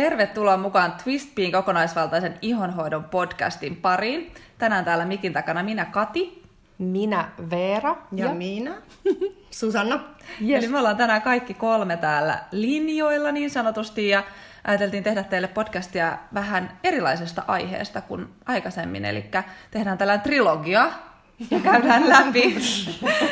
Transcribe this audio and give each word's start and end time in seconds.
Tervetuloa 0.00 0.56
mukaan 0.56 0.92
Twistpiin 1.04 1.52
kokonaisvaltaisen 1.52 2.38
ihonhoidon 2.42 3.04
podcastin 3.04 3.76
pariin. 3.76 4.34
Tänään 4.58 4.84
täällä 4.84 5.04
mikin 5.04 5.32
takana 5.32 5.62
minä 5.62 5.84
Kati. 5.84 6.42
Minä 6.78 7.28
Veera. 7.50 7.96
Ja, 8.12 8.26
ja 8.28 8.34
minä 8.34 8.74
Susanna. 9.50 10.00
Yes. 10.48 10.64
Eli 10.64 10.72
me 10.72 10.78
ollaan 10.78 10.96
tänään 10.96 11.22
kaikki 11.22 11.54
kolme 11.54 11.96
täällä 11.96 12.38
linjoilla 12.52 13.32
niin 13.32 13.50
sanotusti 13.50 14.08
ja 14.08 14.24
ajateltiin 14.64 15.04
tehdä 15.04 15.22
teille 15.22 15.48
podcastia 15.48 16.18
vähän 16.34 16.78
erilaisesta 16.84 17.42
aiheesta 17.46 18.00
kuin 18.00 18.28
aikaisemmin. 18.46 19.04
Eli 19.04 19.24
tehdään 19.70 19.98
tällainen 19.98 20.24
trilogia 20.24 20.92
ja 21.50 21.60
käydään 21.60 22.08
läpi 22.08 22.56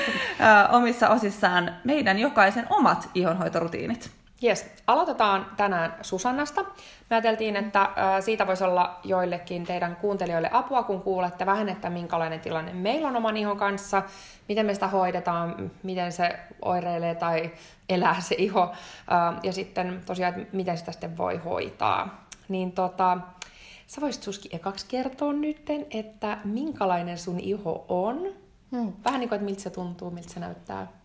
omissa 0.78 1.09
osissaan 1.09 1.74
meidän 1.84 2.19
jokaisen 2.19 2.66
omat 2.70 3.10
ihonhoitorutiinit. 3.14 4.19
Yes. 4.42 4.66
Aloitetaan 4.87 5.47
tänään 5.56 5.95
Susannasta. 6.02 6.62
Me 7.10 7.16
ajateltiin, 7.16 7.56
että 7.56 7.91
siitä 8.20 8.46
voisi 8.46 8.65
olla 8.65 9.01
joillekin 9.05 9.65
teidän 9.65 9.96
kuuntelijoille 9.96 10.51
apua, 10.52 10.83
kun 10.83 11.02
kuulette 11.02 11.46
vähän, 11.46 11.69
että 11.69 11.91
minkälainen 11.91 12.41
tilanne 12.41 12.73
meillä 12.73 13.09
on 13.09 13.16
oman 13.16 13.37
ihon 13.37 13.56
kanssa, 13.56 14.02
miten 14.48 14.66
me 14.66 14.74
sitä 14.74 14.88
hoidetaan, 14.88 15.70
miten 15.82 16.12
se 16.12 16.38
oireilee 16.62 17.15
tai 17.15 17.51
elää 17.88 18.20
se 18.20 18.34
iho, 18.38 18.73
ja 19.43 19.52
sitten 19.52 20.01
tosiaan, 20.06 20.41
että 20.41 20.57
miten 20.57 20.79
sitä 20.79 20.93
sitten 20.93 21.16
voi 21.16 21.37
hoitaa. 21.37 22.27
Niin 22.48 22.73
tota, 22.73 23.18
sä 23.87 24.01
voisit 24.01 24.23
Suski 24.23 24.48
ekaksi 24.52 24.87
kertoa 24.88 25.32
nytten, 25.32 25.87
että 25.91 26.38
minkälainen 26.45 27.18
sun 27.18 27.41
iho 27.41 27.84
on. 27.88 28.34
Hmm. 28.70 28.93
Vähän 29.05 29.20
niin 29.20 29.29
kuin, 29.29 29.37
että 29.37 29.45
miltä 29.45 29.62
se 29.62 29.70
tuntuu, 29.70 30.10
miltä 30.10 30.32
se 30.32 30.41
näyttää. 30.41 30.98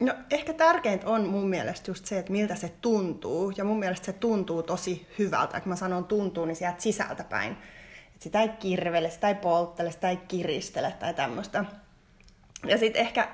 No 0.00 0.14
ehkä 0.30 0.52
tärkeintä 0.52 1.06
on 1.06 1.26
mun 1.26 1.48
mielestä 1.48 1.90
just 1.90 2.06
se, 2.06 2.18
että 2.18 2.32
miltä 2.32 2.54
se 2.54 2.72
tuntuu. 2.80 3.52
Ja 3.56 3.64
mun 3.64 3.78
mielestä 3.78 4.06
se 4.06 4.12
tuntuu 4.12 4.62
tosi 4.62 5.06
hyvältä. 5.18 5.60
Kun 5.60 5.68
mä 5.68 5.76
sanon 5.76 6.04
tuntuu, 6.04 6.44
niin 6.44 6.56
sieltä 6.56 6.82
sisältä 6.82 7.24
päin. 7.24 7.52
Että 7.52 8.24
sitä 8.24 8.42
ei 8.42 8.48
kirvele, 8.48 9.10
sitä 9.10 9.28
ei 9.28 9.34
polttele, 9.34 9.90
sitä 9.90 10.10
ei 10.10 10.16
kiristele 10.16 10.94
tai 10.98 11.14
tämmöistä. 11.14 11.64
Ja 12.66 12.78
sitten 12.78 13.02
ehkä 13.02 13.28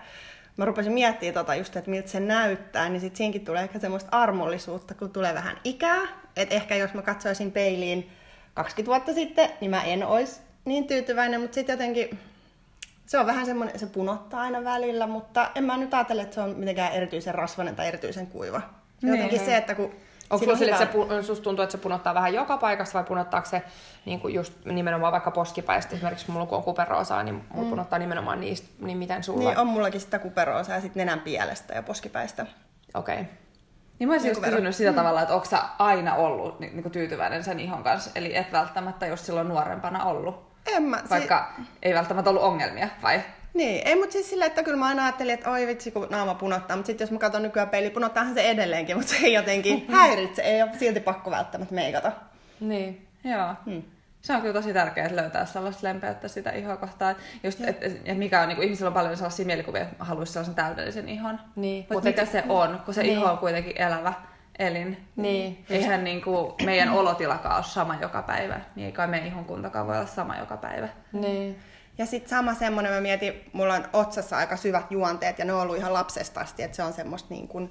mä 0.56 0.65
rupesin 0.65 0.93
miettimään 0.93 1.34
tota 1.34 1.55
just, 1.55 1.77
että 1.77 1.91
miltä 1.91 2.09
se 2.09 2.21
näyttää, 2.21 2.89
niin 2.89 3.01
sitten 3.01 3.17
siinkin 3.17 3.45
tulee 3.45 3.62
ehkä 3.62 3.78
semmoista 3.78 4.09
armollisuutta, 4.12 4.95
kun 4.95 5.11
tulee 5.11 5.34
vähän 5.34 5.61
ikää. 5.65 6.01
Että 6.37 6.55
ehkä 6.55 6.77
jos 6.77 6.95
mä 6.95 7.03
katsoisin 7.03 7.53
peiliin 7.53 8.11
20 8.55 8.89
vuotta 8.89 9.12
sitten, 9.15 9.51
niin 9.61 9.71
mä 9.71 9.84
en 9.84 10.06
olisi 10.06 10.41
niin 10.65 10.87
tyytyväinen, 10.87 11.41
mutta 11.41 11.55
sitten 11.55 11.73
jotenkin 11.73 12.19
se 13.06 13.19
on 13.19 13.27
vähän 13.27 13.47
semmoinen, 13.47 13.78
se 13.78 13.86
punottaa 13.86 14.41
aina 14.41 14.64
välillä, 14.64 15.06
mutta 15.06 15.50
en 15.55 15.64
mä 15.64 15.77
nyt 15.77 15.94
ajattele, 15.94 16.22
että 16.22 16.34
se 16.34 16.41
on 16.41 16.50
mitenkään 16.50 16.92
erityisen 16.92 17.34
rasvainen 17.34 17.77
tai 17.77 17.88
erityisen 17.88 18.27
kuiva. 18.27 18.60
Niin. 19.02 19.14
Jotenkin 19.14 19.41
se, 19.41 19.56
että 19.56 19.74
kun... 19.74 19.91
Onko 20.30 20.44
sulla 20.44 20.58
sille, 20.58 20.72
että 20.72 20.88
se, 21.20 21.22
susta 21.22 21.44
tuntuu, 21.44 21.62
että 21.62 21.72
se 21.72 21.78
punottaa 21.78 22.14
vähän 22.14 22.34
joka 22.34 22.56
paikassa 22.56 22.98
vai 22.98 23.05
punottaako 23.05 23.48
se 23.48 23.62
niin 24.05 24.20
kuin 24.20 24.34
just 24.34 24.52
nimenomaan 24.64 25.12
vaikka 25.12 25.30
poskipäistä, 25.30 25.94
esimerkiksi 25.94 26.30
mulla 26.30 26.47
kun 26.47 26.58
on 26.58 26.64
kuperoosaa, 26.64 27.22
niin 27.22 27.34
mulla 27.34 27.64
mm. 27.64 27.70
punottaa 27.70 27.98
nimenomaan 27.98 28.41
niistä, 28.41 28.69
niin 28.78 28.98
miten 28.98 29.22
sulla? 29.22 29.48
Niin 29.48 29.58
on 29.58 29.66
mullakin 29.66 30.00
sitä 30.00 30.19
kuperoosaa 30.19 30.75
ja 30.75 30.80
sitten 30.80 31.00
nenän 31.00 31.20
pielestä 31.20 31.75
ja 31.75 31.82
poskipäistä. 31.82 32.47
Okei. 32.94 33.14
Okay. 33.14 33.27
Niin 33.98 34.08
mä 34.08 34.14
olisin 34.14 34.30
just 34.30 34.42
kysynyt 34.42 34.77
sitä 34.77 34.91
mm. 34.91 34.97
tavalla, 34.97 35.22
että 35.22 35.34
onko 35.34 35.47
sä 35.47 35.58
aina 35.78 36.14
ollut 36.14 36.60
niin, 36.60 36.77
niin 36.77 36.91
tyytyväinen 36.91 37.44
sen 37.44 37.60
ihon 37.60 37.82
kanssa, 37.82 38.10
eli 38.14 38.36
et 38.36 38.52
välttämättä 38.52 39.06
just 39.06 39.25
silloin 39.25 39.48
nuorempana 39.48 40.05
ollut. 40.05 40.44
En 40.67 40.83
mä, 40.83 41.03
Vaikka 41.11 41.53
si- 41.57 41.62
ei 41.83 41.95
välttämättä 41.95 42.31
ollut 42.31 42.43
ongelmia, 42.43 42.89
vai? 43.03 43.20
Niin, 43.55 43.89
ei, 43.89 43.97
mutta 43.97 44.12
siis 44.12 44.31
silleen, 44.31 44.48
että 44.48 44.62
kyllä 44.62 44.77
mä 44.77 44.87
aina 44.87 45.05
ajattelin, 45.05 45.34
että 45.34 45.51
oi 45.51 45.67
vitsi, 45.67 45.91
kun 45.91 46.06
naama 46.11 46.34
punottaa, 46.34 46.77
mutta 46.77 46.87
sitten 46.87 47.05
jos 47.05 47.11
mä 47.11 47.19
katson 47.19 47.43
nykyään 47.43 47.69
peili, 47.69 47.91
punottaahan 47.91 48.34
se 48.34 48.51
edelleenkin, 48.51 48.97
mutta 48.97 49.11
se 49.11 49.17
ei 49.17 49.33
jotenkin 49.33 49.87
häiritse, 49.93 50.43
ei 50.43 50.62
ole 50.62 50.71
silti 50.79 51.01
pakko 51.01 51.31
välttämättä 51.31 51.75
meikata. 51.75 52.12
Niin, 52.61 53.09
joo. 53.25 53.55
Hmm. 53.66 53.83
Se 54.22 54.33
on 54.33 54.41
kyllä 54.41 54.55
tosi 54.55 54.72
tärkeää, 54.72 55.06
että 55.06 55.22
löytää 55.22 55.47
sellaista 55.47 55.87
lempeyttä 55.87 56.28
sitä 56.28 56.50
ihoa 56.50 56.77
kohtaan. 56.77 57.17
Just, 57.43 57.61
et, 57.61 57.83
et, 57.83 58.00
et 58.05 58.19
mikä 58.19 58.41
on, 58.41 58.49
niin 58.49 58.56
kuin, 58.56 58.65
ihmisillä 58.65 58.88
on 58.88 58.94
paljon 58.94 59.17
sellaisia 59.17 59.47
mielikuvia, 59.47 59.83
että 59.83 60.05
haluaisi 60.05 60.33
sellaisen 60.33 60.55
täydellisen 60.55 61.09
ihon. 61.09 61.41
Niin. 61.56 61.87
Mutta 61.93 62.09
mikä 62.09 62.25
se 62.25 62.44
on, 62.49 62.81
kun 62.84 62.94
se 62.94 63.03
niin. 63.03 63.19
iho 63.19 63.31
on 63.31 63.38
kuitenkin 63.38 63.83
elävä 63.83 64.12
elin. 64.59 65.09
Niin. 65.16 65.65
Eihän 65.70 66.04
niin 66.04 66.22
kuin 66.22 66.53
meidän 66.65 66.91
olotilakaan 66.91 67.56
ole 67.56 67.65
sama 67.65 67.97
joka 68.00 68.22
päivä, 68.22 68.60
niin 68.76 68.87
ei 68.87 68.92
kai 68.92 69.06
meidän 69.06 69.28
ihon 69.28 69.44
kuntokaan 69.44 69.87
voi 69.87 69.97
olla 69.97 70.06
sama 70.06 70.37
joka 70.37 70.56
päivä. 70.56 70.88
Niin. 71.12 71.59
Ja 71.98 72.06
sitten 72.06 72.31
sama 72.31 72.54
semmoinen, 72.54 72.93
mä 72.93 73.00
mietin, 73.00 73.50
mulla 73.53 73.75
on 73.75 73.84
otsassa 73.93 74.37
aika 74.37 74.56
syvät 74.56 74.91
juonteet 74.91 75.38
ja 75.38 75.44
ne 75.44 75.53
on 75.53 75.60
ollut 75.60 75.76
ihan 75.76 75.93
lapsesta 75.93 76.41
asti, 76.41 76.62
että 76.62 76.76
se 76.76 76.82
on 76.82 76.93
semmoista 76.93 77.34
niin 77.34 77.48
kuin, 77.48 77.70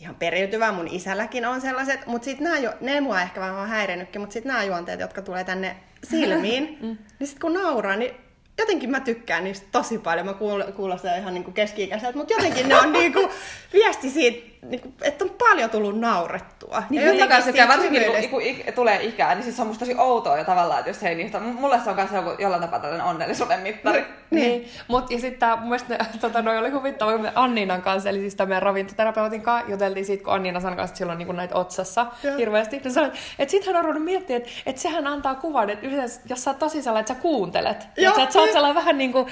ihan 0.00 0.14
periytyvää, 0.14 0.72
mun 0.72 0.88
isälläkin 0.88 1.46
on 1.46 1.60
sellaiset, 1.60 2.06
mutta 2.06 2.24
sitten 2.24 2.44
nämä, 2.44 2.58
jo, 2.58 2.72
ne 2.80 3.00
mua 3.00 3.20
ehkä 3.20 3.40
vähän 3.40 3.68
häirinnytkin, 3.68 4.20
mutta 4.20 4.32
sitten 4.32 4.50
nämä 4.52 4.64
juonteet, 4.64 5.00
jotka 5.00 5.22
tulee 5.22 5.44
tänne 5.44 5.76
silmiin, 6.04 6.78
mm. 6.80 6.98
niin 7.18 7.26
sitten 7.26 7.40
kun 7.40 7.54
nauraa, 7.54 7.96
niin 7.96 8.14
jotenkin 8.58 8.90
mä 8.90 9.00
tykkään 9.00 9.44
niistä 9.44 9.66
tosi 9.72 9.98
paljon. 9.98 10.26
Mä 10.26 10.34
kuulostan 10.76 11.18
ihan 11.18 11.34
niin 11.34 11.52
keski-ikäiseltä, 11.52 12.18
mutta 12.18 12.34
jotenkin 12.34 12.68
ne 12.68 12.76
on 12.76 12.92
niin 12.98 13.12
kuin 13.12 13.30
viesti 13.72 14.10
siitä, 14.10 14.57
niin 14.62 14.80
kuin, 14.80 14.94
että 15.02 15.24
on 15.24 15.30
paljon 15.38 15.70
tullut 15.70 16.00
naurettua. 16.00 16.82
Niin, 16.90 17.18
ja 17.18 17.26
kanssa, 17.26 17.50
ja 17.50 17.68
varsinkin 17.68 18.02
kun, 18.04 18.30
kun 18.30 18.42
ik, 18.42 18.74
tulee 18.74 19.02
ikää, 19.02 19.34
niin 19.34 19.42
siis 19.44 19.56
se 19.56 19.62
on 19.62 19.68
musta 19.68 19.84
tosi 19.84 19.98
outoa 19.98 20.38
jo 20.38 20.44
tavallaan, 20.44 20.78
että 20.78 20.90
jos 20.90 21.02
hei 21.02 21.14
niistä, 21.14 21.40
mulle 21.40 21.80
se 21.84 21.90
on 21.90 21.96
kanssa 21.96 22.16
joku, 22.16 22.30
jollain 22.42 22.62
tapaa 22.62 22.78
tällainen 22.78 23.06
onnellisuuden 23.06 23.60
mittari. 23.60 24.04
Niin, 24.30 24.50
niin. 24.50 24.68
Mut, 24.88 25.10
ja 25.10 25.18
sitten 25.18 25.48
mun 25.58 25.68
mielestä 25.68 25.98
tota, 26.20 26.42
noi 26.42 26.58
oli 26.58 26.70
huvittava, 26.70 27.12
kun 27.12 27.20
me 27.20 27.32
Anniinan 27.34 27.82
kanssa, 27.82 28.08
eli 28.08 28.18
siis 28.18 28.38
meidän 28.38 28.62
ravintoterapeutin 28.62 29.42
kanssa 29.42 29.70
juteltiin 29.70 30.06
siitä, 30.06 30.24
kun 30.24 30.32
Anniina 30.32 30.60
sanoi 30.60 30.76
kanssa, 30.76 30.92
että 30.92 30.98
sillä 30.98 31.12
on 31.12 31.18
niin 31.18 31.36
näitä 31.36 31.54
otsassa 31.54 32.06
ja. 32.22 32.36
hirveästi. 32.36 32.80
Ne 32.84 32.90
sanoi, 32.90 33.12
että 33.38 33.50
sit 33.50 33.66
hän 33.66 33.76
on 33.76 33.84
ruvennut 33.84 34.04
miettimään, 34.04 34.42
että, 34.42 34.52
että 34.66 34.82
sehän 34.82 35.06
antaa 35.06 35.34
kuvan, 35.34 35.70
että 35.70 35.86
yhdessä, 35.86 36.20
jos 36.28 36.44
sä 36.44 36.50
oot 36.50 36.58
tosi 36.58 36.82
sellainen, 36.82 37.00
että 37.00 37.14
sä 37.14 37.20
kuuntelet. 37.20 37.86
Joo, 37.96 38.10
että, 38.10 38.22
että 38.22 38.32
sä 38.32 38.40
oot 38.40 38.52
sellainen 38.52 38.74
vähän 38.74 38.98
niin 38.98 39.12
kuin, 39.12 39.26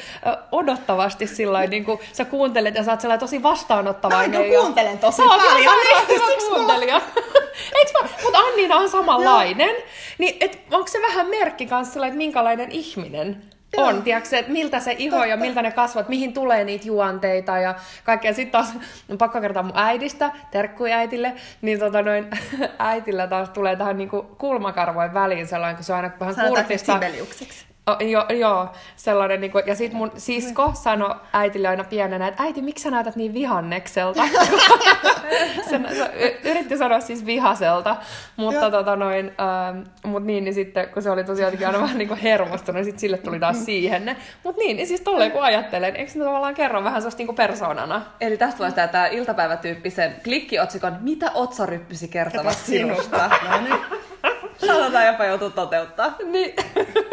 odottavasti 0.53 1.27
sillä 1.27 1.67
niin 1.67 1.85
kuin 1.85 1.99
sä 2.13 2.25
kuuntelet 2.25 2.75
ja 2.75 2.85
sä 2.85 2.91
oot 2.91 3.01
sellainen 3.01 3.21
tosi 3.21 3.43
vastaanottavainen. 3.43 4.41
Mä 4.41 4.59
kuuntelen 4.61 4.99
tosi 4.99 5.16
paljon. 5.23 5.75
Siksi 6.27 6.49
kuuntelija. 6.49 7.01
Eikö 7.79 7.91
mä? 8.03 8.09
Mutta 8.23 8.39
Annina 8.39 8.77
on 8.77 8.89
samanlainen. 8.89 9.77
Niin, 10.19 10.37
et, 10.41 10.59
onko 10.71 10.87
se 10.87 11.03
vähän 11.03 11.27
merkki 11.27 11.67
kanssa 11.67 12.07
että 12.07 12.19
minkälainen 12.19 12.71
ihminen 12.71 13.43
on, 13.77 14.03
tiedätkö, 14.03 14.39
että 14.39 14.53
miltä 14.53 14.81
se 14.81 14.95
iho 14.99 15.17
Totta. 15.17 15.27
ja 15.27 15.37
miltä 15.37 15.63
ne 15.63 15.71
kasvat, 15.71 16.09
mihin 16.09 16.33
tulee 16.33 16.65
niitä 16.65 16.87
juonteita 16.87 17.59
ja 17.59 17.75
kaikkea. 18.05 18.35
Sitten 18.35 18.53
taas, 18.53 18.75
on 19.09 19.19
pakko 19.19 19.41
kertoa 19.41 19.63
mun 19.63 19.73
äidistä, 19.75 20.31
terkkui 20.51 20.93
äitille, 20.93 21.35
niin 21.63 21.79
tota 21.79 22.03
noin, 22.03 22.27
äitillä 22.79 23.27
taas 23.27 23.51
tulee 23.51 23.77
tähän 23.77 23.99
niinku 23.99 24.23
kulmakarvojen 24.23 25.15
väliin 25.15 25.47
sellainen, 25.47 25.77
kun 25.77 25.85
se 25.85 25.93
on 25.93 25.97
aina 25.97 26.11
vähän 26.21 26.49
kurtista. 26.49 27.01
Oh, 27.91 28.09
joo, 28.09 28.25
joo, 28.29 28.69
sellainen, 28.97 29.41
niin 29.41 29.51
kuin, 29.51 29.65
ja 29.67 29.75
sitten 29.75 29.97
mun 29.97 30.13
sisko 30.17 30.73
sanoi 30.75 31.15
äitille 31.33 31.69
aina 31.69 31.85
pienenä, 31.85 32.29
että 32.29 32.43
äiti, 32.43 32.63
miksi 32.63 32.83
sä 32.83 32.91
näytät 32.91 33.17
niin 33.17 33.35
vihannekselta? 33.35 34.23
se, 35.71 35.81
se, 35.97 36.41
yritti 36.45 36.79
sanoa 36.79 37.01
siis 37.01 37.27
vihaselta, 37.27 37.97
mutta 38.37 38.71
tota 38.71 38.97
noin, 38.97 39.33
ähm, 39.41 39.83
mut 40.05 40.25
niin, 40.25 40.45
niin 40.45 40.55
sitten, 40.55 40.89
kun 40.89 41.03
se 41.03 41.11
oli 41.11 41.25
tosiaan 41.25 41.53
aina 41.67 41.81
vähän 41.81 41.99
niin 41.99 42.09
kuin 42.09 42.21
hermostunut, 42.21 42.77
niin 42.77 42.85
sitten 42.85 43.01
sille 43.01 43.19
tuli 43.19 43.41
taas 43.41 43.65
siihen. 43.65 44.17
Mutta 44.45 44.63
niin, 44.63 44.77
niin 44.77 44.87
siis 44.87 45.01
tolleen 45.01 45.33
kun 45.33 45.43
ajattelen, 45.43 45.97
eikö 45.97 46.13
se 46.13 46.19
tavallaan 46.19 46.55
kerro 46.55 46.85
vähän 46.85 47.03
sellaista 47.03 47.19
niin 47.19 47.27
kuin 47.27 47.37
persoonana? 47.37 48.03
Eli 48.21 48.37
tästä 48.37 48.57
tulee 48.57 48.73
tämä 48.73 49.07
iltapäivätyyppisen 49.07 50.15
klikkiotsikon, 50.25 50.97
mitä 51.01 51.31
otsaryppysi 51.35 52.09
kertovat 52.09 52.59
sinusta? 52.59 53.31
no 53.51 53.61
niin. 53.61 53.77
Sanotaan 54.59 55.07
jopa 55.07 55.25
joutuu 55.25 55.51
toteuttaa. 55.51 56.15
Niin. 56.25 56.55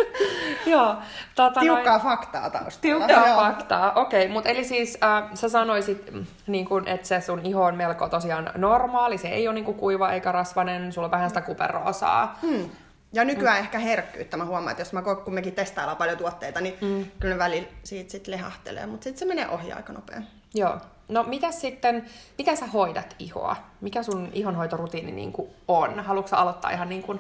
Joo. 0.66 0.96
Tota 1.36 1.60
Tiukkaa 1.60 1.98
noin... 1.98 2.02
faktaa 2.02 2.50
taustalla. 2.50 2.82
Tiukkaa 2.82 3.28
Joo. 3.28 3.38
faktaa, 3.38 3.94
okei. 3.94 4.22
Okay. 4.22 4.34
Mutta 4.34 4.50
eli 4.50 4.64
siis 4.64 4.98
äh, 5.04 5.30
sä 5.34 5.50
sanoisit, 5.50 6.12
mm, 6.12 6.26
niin 6.48 6.66
kun, 6.66 6.88
että 6.88 7.08
se 7.08 7.22
sun 7.22 7.46
iho 7.46 7.64
on 7.64 7.76
melko 7.76 8.10
tosiaan 8.10 8.52
normaali. 8.56 9.18
Se 9.18 9.28
ei 9.28 9.48
ole 9.48 9.56
niin 9.56 9.66
kuiva 9.66 10.12
eikä 10.12 10.32
rasvanen. 10.32 10.94
Sulla 10.94 11.06
on 11.06 11.12
vähän 11.12 11.30
sitä 11.30 11.42
kuperoosaa. 11.42 12.40
Hmm. 12.42 12.70
Ja 13.14 13.26
nykyään 13.26 13.58
mm. 13.58 13.64
ehkä 13.64 13.80
herkkyyttä. 13.80 14.38
Mä 14.38 14.46
huomaan, 14.46 14.72
että 14.72 14.82
jos 14.82 14.94
mä 14.94 15.02
kun 15.02 15.34
mekin 15.34 15.54
testaillaan 15.56 15.98
paljon 15.98 16.18
tuotteita, 16.18 16.62
niin 16.62 16.78
mm. 16.82 17.06
kyllä 17.20 17.36
ne 17.36 17.40
välillä 17.40 17.68
siitä 17.84 18.12
sit 18.12 18.28
lehahtelee. 18.28 18.86
Mutta 18.86 19.04
sitten 19.04 19.20
se 19.20 19.26
menee 19.26 19.50
ohi 19.50 19.72
aika 19.72 19.94
nopeasti. 19.94 20.43
Joo. 20.54 20.78
No 21.10 21.24
mitä 21.24 21.52
sitten, 21.52 22.06
miten 22.38 22.58
sä 22.58 22.66
hoidat 22.66 23.16
ihoa? 23.20 23.56
Mikä 23.82 24.04
sun 24.04 24.30
ihonhoitorutiini 24.34 25.12
niin 25.12 25.34
on? 25.68 26.00
Haluatko 26.00 26.36
aloittaa 26.36 26.72
ihan 26.72 26.90
niin 26.90 27.04
kuin 27.04 27.20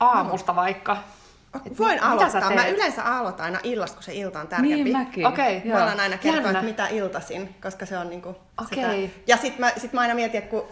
aamusta 0.00 0.52
no. 0.52 0.56
vaikka? 0.56 0.96
Et 1.66 1.78
Voin 1.78 2.02
aloittaa. 2.02 2.50
Mä 2.50 2.66
yleensä 2.66 3.02
aloitan 3.02 3.44
aina 3.44 3.58
illasta, 3.62 3.94
kun 3.94 4.02
se 4.02 4.14
ilta 4.14 4.40
on 4.40 4.48
tärkeämpi. 4.48 4.84
Niin 4.84 4.96
mäkin. 4.96 5.26
Okay, 5.26 5.60
mä 5.64 5.82
alan 5.82 6.00
aina 6.00 6.18
kertoa, 6.18 6.50
että 6.50 6.62
mitä 6.62 6.86
iltasin, 6.86 7.54
koska 7.62 7.86
se 7.86 7.98
on 7.98 8.10
niinku 8.10 8.28
okay. 8.28 8.66
sitä. 8.68 9.14
Ja 9.26 9.36
sit 9.36 9.58
mä, 9.58 9.72
sit 9.76 9.92
mä 9.92 10.00
aina 10.00 10.14
mietin, 10.14 10.38
että 10.38 10.50
kun 10.50 10.68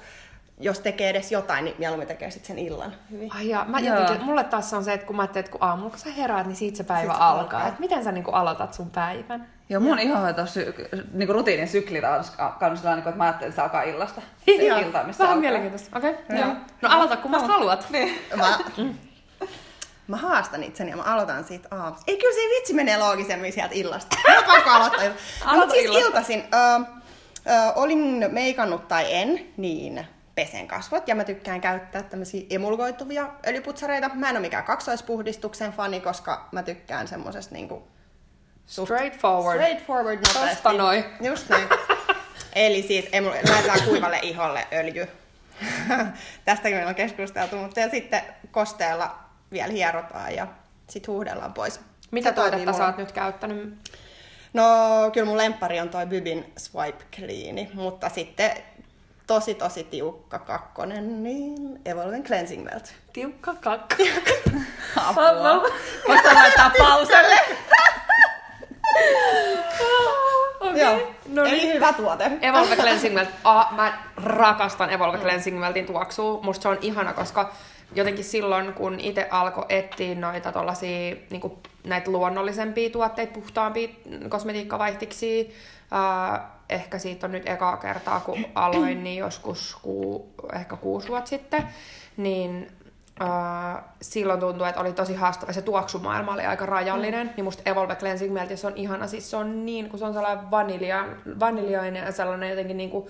jos 0.62 0.81
tekee 0.81 1.11
edes 1.11 1.32
jotain, 1.32 1.64
niin 1.64 1.76
mieluummin 1.79 2.09
tekee 2.09 2.31
sitten 2.31 2.47
sen 2.56 2.59
illan 2.59 2.93
hyvin. 3.11 3.32
Ai 3.35 3.49
ja, 3.49 3.64
mä 3.69 3.81
jotenkin, 3.81 4.25
mulle 4.26 4.44
taas 4.44 4.73
on 4.75 4.85
se, 4.85 4.93
että 4.93 5.06
kun 5.06 5.17
mä 5.17 5.23
ajattelin, 5.23 5.44
että 5.44 5.53
kun 5.59 5.62
aamulla 5.69 5.91
kun 5.91 5.99
sä 5.99 6.11
heräät, 6.11 6.47
niin 6.47 6.56
siitä 6.56 6.76
se 6.76 6.85
päivä 6.85 7.12
Sit 7.12 7.23
alkaa. 7.23 7.41
alkaa. 7.41 7.69
Että 7.69 7.81
miten 7.81 8.05
sä 8.05 8.12
niin 8.12 8.25
kuin 8.25 8.35
aloitat 8.35 8.75
sun 8.75 8.91
päivän? 8.91 9.47
Joo, 9.69 9.81
mun 9.81 9.99
ihonhoito 9.99 10.47
sy- 10.47 10.75
niinku 11.12 11.32
rutiinin 11.32 11.69
sykli 11.69 12.00
taas 12.00 12.32
kanssa 12.59 12.94
niinku, 12.94 13.09
että 13.09 13.19
mä 13.19 13.25
ajattelin, 13.25 13.49
että 13.49 13.56
se 13.56 13.62
alkaa 13.62 13.82
illasta. 13.82 14.23
Se 14.47 14.53
Joo. 14.53 14.79
ilta, 14.79 15.03
missä 15.05 15.19
Vähän 15.25 15.32
alkaa. 15.37 15.41
mielenkiintoista. 15.41 15.99
Okei, 15.99 16.11
okay, 16.11 16.37
Joo. 16.38 16.49
No 16.82 16.88
aloita, 16.88 17.17
kun 17.17 17.32
vasta 17.32 17.49
haluat. 17.49 17.87
Niin. 17.91 18.19
Mä, 18.37 18.59
mä 20.09 20.17
haastan 20.17 20.62
itseni 20.62 20.91
ja 20.91 20.97
mä 20.97 21.03
aloitan 21.03 21.44
siitä 21.44 21.69
aamusta. 21.70 22.05
Ei, 22.06 22.17
kyllä 22.19 22.35
se 22.35 22.41
vitsi 22.56 22.75
menee 22.75 22.99
loogisemmin 22.99 23.53
sieltä 23.53 23.75
illasta. 23.75 24.17
Mä 24.29 24.35
oon 24.37 24.44
pakko 24.44 24.70
aloittaa. 24.70 25.05
No, 25.05 25.11
Aloita 25.44 25.56
Mutta 25.56 25.73
siis 25.75 25.85
illasta. 25.85 26.06
iltaisin, 26.06 26.44
ö, 26.55 26.81
ö, 27.50 27.73
olin 27.75 28.25
meikannut 28.32 28.88
tai 28.88 29.05
en, 29.14 29.41
niin 29.56 30.06
pesen 30.44 30.68
kasvot 30.68 31.08
ja 31.08 31.14
mä 31.14 31.24
tykkään 31.24 31.60
käyttää 31.60 32.02
tämmöisiä 32.02 32.46
emulgoituvia 32.50 33.28
öljyputsareita. 33.46 34.10
Mä 34.14 34.28
en 34.30 34.36
ole 34.36 34.40
mikään 34.40 34.64
kaksoispuhdistuksen 34.64 35.72
fani, 35.72 36.00
koska 36.00 36.48
mä 36.52 36.62
tykkään 36.62 37.08
semmosesta 37.08 37.54
niinku 37.54 37.88
Straightforward. 38.66 39.58
straightforward 39.58 40.16
nopeasti. 40.28 40.54
Tosta 40.54 40.72
noin. 40.72 41.04
Just 41.20 41.48
näin. 41.48 41.68
Eli 42.54 42.82
siis 42.82 43.04
emul- 43.04 43.50
laitetaan 43.52 43.82
kuivalle 43.84 44.18
iholle 44.22 44.66
öljy. 44.72 45.08
Tästäkin 46.44 46.76
meillä 46.76 46.88
on 46.88 46.94
keskusteltu, 46.94 47.56
mutta 47.56 47.80
ja 47.80 47.90
sitten 47.90 48.22
kosteella 48.50 49.18
vielä 49.52 49.72
hierotaan 49.72 50.34
ja 50.34 50.46
sitten 50.88 51.12
huuhdellaan 51.14 51.52
pois. 51.54 51.80
Mitä 52.10 52.32
tuotetta 52.32 52.72
sä 52.72 52.86
oot 52.86 52.96
nyt 52.96 53.12
käyttänyt? 53.12 53.74
No, 54.52 54.64
kyllä 55.12 55.26
mun 55.26 55.36
lemppari 55.36 55.80
on 55.80 55.88
toi 55.88 56.06
Bybin 56.06 56.52
Swipe 56.58 57.04
Clean, 57.16 57.68
mutta 57.74 58.08
sitten 58.08 58.50
tosi 59.26 59.54
tosi 59.54 59.84
tiukka 59.84 60.38
kakkonen, 60.38 61.22
niin 61.22 61.80
Evolven 61.84 62.22
Cleansing 62.24 62.64
Melt. 62.64 62.94
Tiukka 63.12 63.54
kakka. 63.60 63.96
Apua. 65.08 65.62
Voitko 66.08 66.28
laittaa 66.34 66.70
pauselle? 66.78 67.40
Okei. 70.60 70.80
Joo, 70.82 71.12
No 71.28 71.42
eli 71.44 71.56
niin. 71.56 71.74
hyvä 71.74 71.92
tuote. 71.92 72.30
Evolve 72.42 72.76
Cleansing 72.76 73.14
Melt. 73.14 73.28
Ah, 73.44 73.72
mä 73.74 73.98
rakastan 74.24 74.90
Evolve 74.90 75.19
Cleansing 75.19 75.60
Meltin 75.60 75.86
tuoksua. 75.86 76.40
Musta 76.42 76.62
se 76.62 76.68
on 76.68 76.78
ihana, 76.80 77.12
koska 77.12 77.52
jotenkin 77.94 78.24
silloin, 78.24 78.72
kun 78.72 79.00
itse 79.00 79.28
alkoi 79.30 79.66
etsiä 79.68 80.14
noita 80.14 80.52
tollasia, 80.52 81.16
niinku, 81.30 81.58
näitä 81.84 82.10
luonnollisempia 82.10 82.90
tuotteita, 82.90 83.32
puhtaampia 83.32 83.88
kosmetiikkavaihtiksi, 84.28 85.54
ää, 85.90 86.50
ehkä 86.68 86.98
siitä 86.98 87.26
on 87.26 87.32
nyt 87.32 87.48
ekaa 87.48 87.76
kertaa, 87.76 88.20
kun 88.20 88.44
aloin, 88.54 89.04
niin 89.04 89.16
joskus 89.18 89.76
ku, 89.82 90.26
ehkä 90.54 90.76
kuusi 90.76 91.08
vuotta 91.08 91.28
sitten, 91.28 91.68
niin 92.16 92.72
Silloin 94.03 94.41
tuntui, 94.41 94.69
että 94.69 94.81
oli 94.81 94.93
tosi 94.93 95.14
haastava. 95.14 95.53
Se 95.53 95.62
tuoksumaailma 95.62 96.32
oli 96.32 96.47
aika 96.47 96.67
rajallinen, 96.67 97.26
mm. 97.26 97.32
niin 97.37 97.44
musta 97.44 97.70
Evolve 97.70 97.97
Cleansing 97.97 98.35
Meltissä 98.35 98.69
on 98.69 98.76
ihana. 98.76 99.06
Siis 99.06 99.31
se 99.31 99.37
on 99.37 99.67
niin, 99.67 99.88
kun 99.88 99.99
se 99.99 100.05
on 100.05 100.14
sellainen 100.14 100.50
vanilja, 100.50 101.06
vaniljainen 101.41 102.05
ja 102.05 102.12
sellainen 102.12 102.50
jotenkin 102.50 102.76
niin 102.76 102.91
kuin 102.91 103.06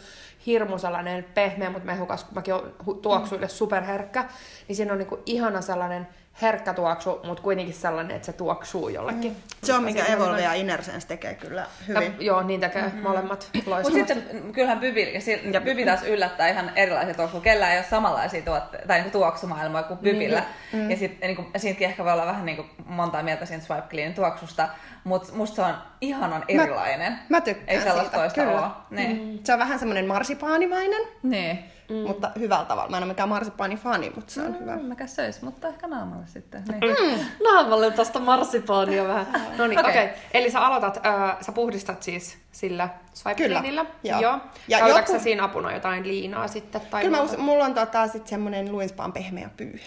hirmu 0.47 0.79
sellainen 0.79 1.25
pehmeä, 1.35 1.71
mutta 1.71 1.87
mehukas, 1.87 2.25
kun 2.25 2.35
mäkin 2.35 2.55
olen 2.55 2.73
tuoksuille 3.03 3.49
superherkkä, 3.49 4.25
niin 4.69 4.77
siinä 4.77 4.93
on 4.93 4.99
niin 4.99 5.09
kuin 5.09 5.23
ihana 5.27 5.61
sellainen 5.61 6.09
herkkä 6.43 6.75
tuoksu, 6.75 7.21
mutta 7.25 7.43
kuitenkin 7.43 7.75
sellainen, 7.75 8.17
että 8.17 8.27
se 8.27 8.33
tuoksuu 8.33 8.89
jollekin. 8.89 9.33
Mm. 9.33 9.37
Se 9.63 9.75
on, 9.75 9.85
mikä 9.85 10.05
Evolve 10.05 10.41
ja 10.41 10.53
Innersense 10.55 11.09
tekee 11.09 11.35
kyllä 11.35 11.67
hyvin. 11.89 12.03
Ja, 12.19 12.25
joo, 12.25 12.43
niin 12.43 12.61
tekee 12.61 12.83
mm-hmm. 12.83 13.03
molemmat 13.03 13.51
Mutta 13.55 13.71
loistavasti. 13.71 14.15
sitten 14.15 14.53
kyllähän 14.53 14.81
Bybi, 14.81 15.15
ja, 15.15 15.21
si- 15.21 15.41
ja 15.53 15.61
Bybi 15.61 15.85
taas 15.85 16.03
yllättää 16.03 16.49
ihan 16.49 16.73
erilaisia 16.77 17.15
tuoksuja. 17.15 17.41
Kellään 17.43 17.73
ei 17.73 17.79
ole 17.79 17.87
samanlaisia 17.91 18.43
tuotte- 18.43 18.87
tai 18.87 18.99
niinku 18.99 19.19
tuoksumaailmoja 19.19 19.83
kuin 19.85 19.99
Bybillä. 19.99 20.43
Mm. 20.73 20.91
Ja, 20.91 20.97
sit, 20.97 21.21
niinku, 21.21 21.45
ja 21.55 21.61
siinäkin 21.61 21.89
ehkä 21.89 22.05
voi 22.05 22.13
olla 22.13 22.27
vähän 22.27 22.47
niinku 22.47 22.65
montaa 22.87 23.23
mieltä 23.23 23.47
siinä 23.47 23.63
Swipe 23.63 23.87
Cleanin 23.91 24.15
tuoksusta, 24.15 24.69
mutta 25.05 25.33
musta 25.33 25.57
se 25.57 25.63
on 25.63 25.75
ihanan 26.01 26.45
erilainen. 26.49 27.19
Mä 27.29 27.41
tykkään 27.41 27.69
Ei 27.69 27.77
sellaista 27.81 28.03
siitä, 28.03 28.17
toista 28.17 28.41
kyllä. 28.45 28.61
ole. 28.61 28.71
Niin. 28.91 29.27
Mm. 29.33 29.39
Se 29.45 29.53
on 29.53 29.59
vähän 29.59 29.79
semmoinen 29.79 30.07
marsipaanimainen, 30.07 31.01
Niin. 31.23 31.59
Mm. 31.93 32.07
mutta 32.07 32.31
hyvällä 32.39 32.65
tavalla. 32.65 32.91
Mä 32.91 32.97
en 32.97 33.03
ole 33.03 33.13
mikään 33.13 33.29
marsipaanifani, 33.29 34.13
mutta 34.15 34.33
se 34.33 34.43
on 34.43 34.61
hyvä. 34.61 34.77
Mm, 34.77 34.83
Mäkä 34.85 35.07
söis, 35.07 35.43
mutta 35.43 35.69
ehkä 35.69 35.87
naamalle 35.87 36.27
sitten. 36.27 36.65
Niin. 36.69 36.81
Mm. 36.81 37.25
Naamalle 37.53 37.91
tästä 37.91 38.19
marsipaania 38.19 39.09
vähän. 39.09 39.27
No 39.59 39.67
niin, 39.67 39.79
okei. 39.81 39.91
Okei. 39.91 40.05
Okay. 40.05 40.17
Eli 40.35 40.51
sä 40.51 40.61
aloitat, 40.61 41.07
äh, 41.07 41.37
sä 41.41 41.53
puhdistat 41.53 42.03
siis 42.03 42.39
sillä 42.53 42.89
swipe 43.15 43.43
Kyllä, 43.43 43.61
cleanillä. 43.61 43.87
joo. 44.03 44.21
Joo. 44.21 44.39
Ja 44.69 44.79
Käytätkö 44.79 45.01
joku- 45.01 45.13
sä 45.13 45.19
siinä 45.19 45.45
apuna 45.45 45.73
jotain 45.73 46.09
liinaa 46.09 46.49
sitten? 46.49 46.81
Tai 46.81 47.03
Kyllä 47.03 47.17
mä, 47.17 47.23
muuta? 47.23 47.37
us- 47.37 47.45
mulla 47.45 47.65
on 47.65 47.75
tota, 47.75 48.09
sit 48.09 48.27
semmonen 48.27 48.73
luinspaan 48.73 49.13
pehmeä 49.13 49.51
pyyhe. 49.57 49.85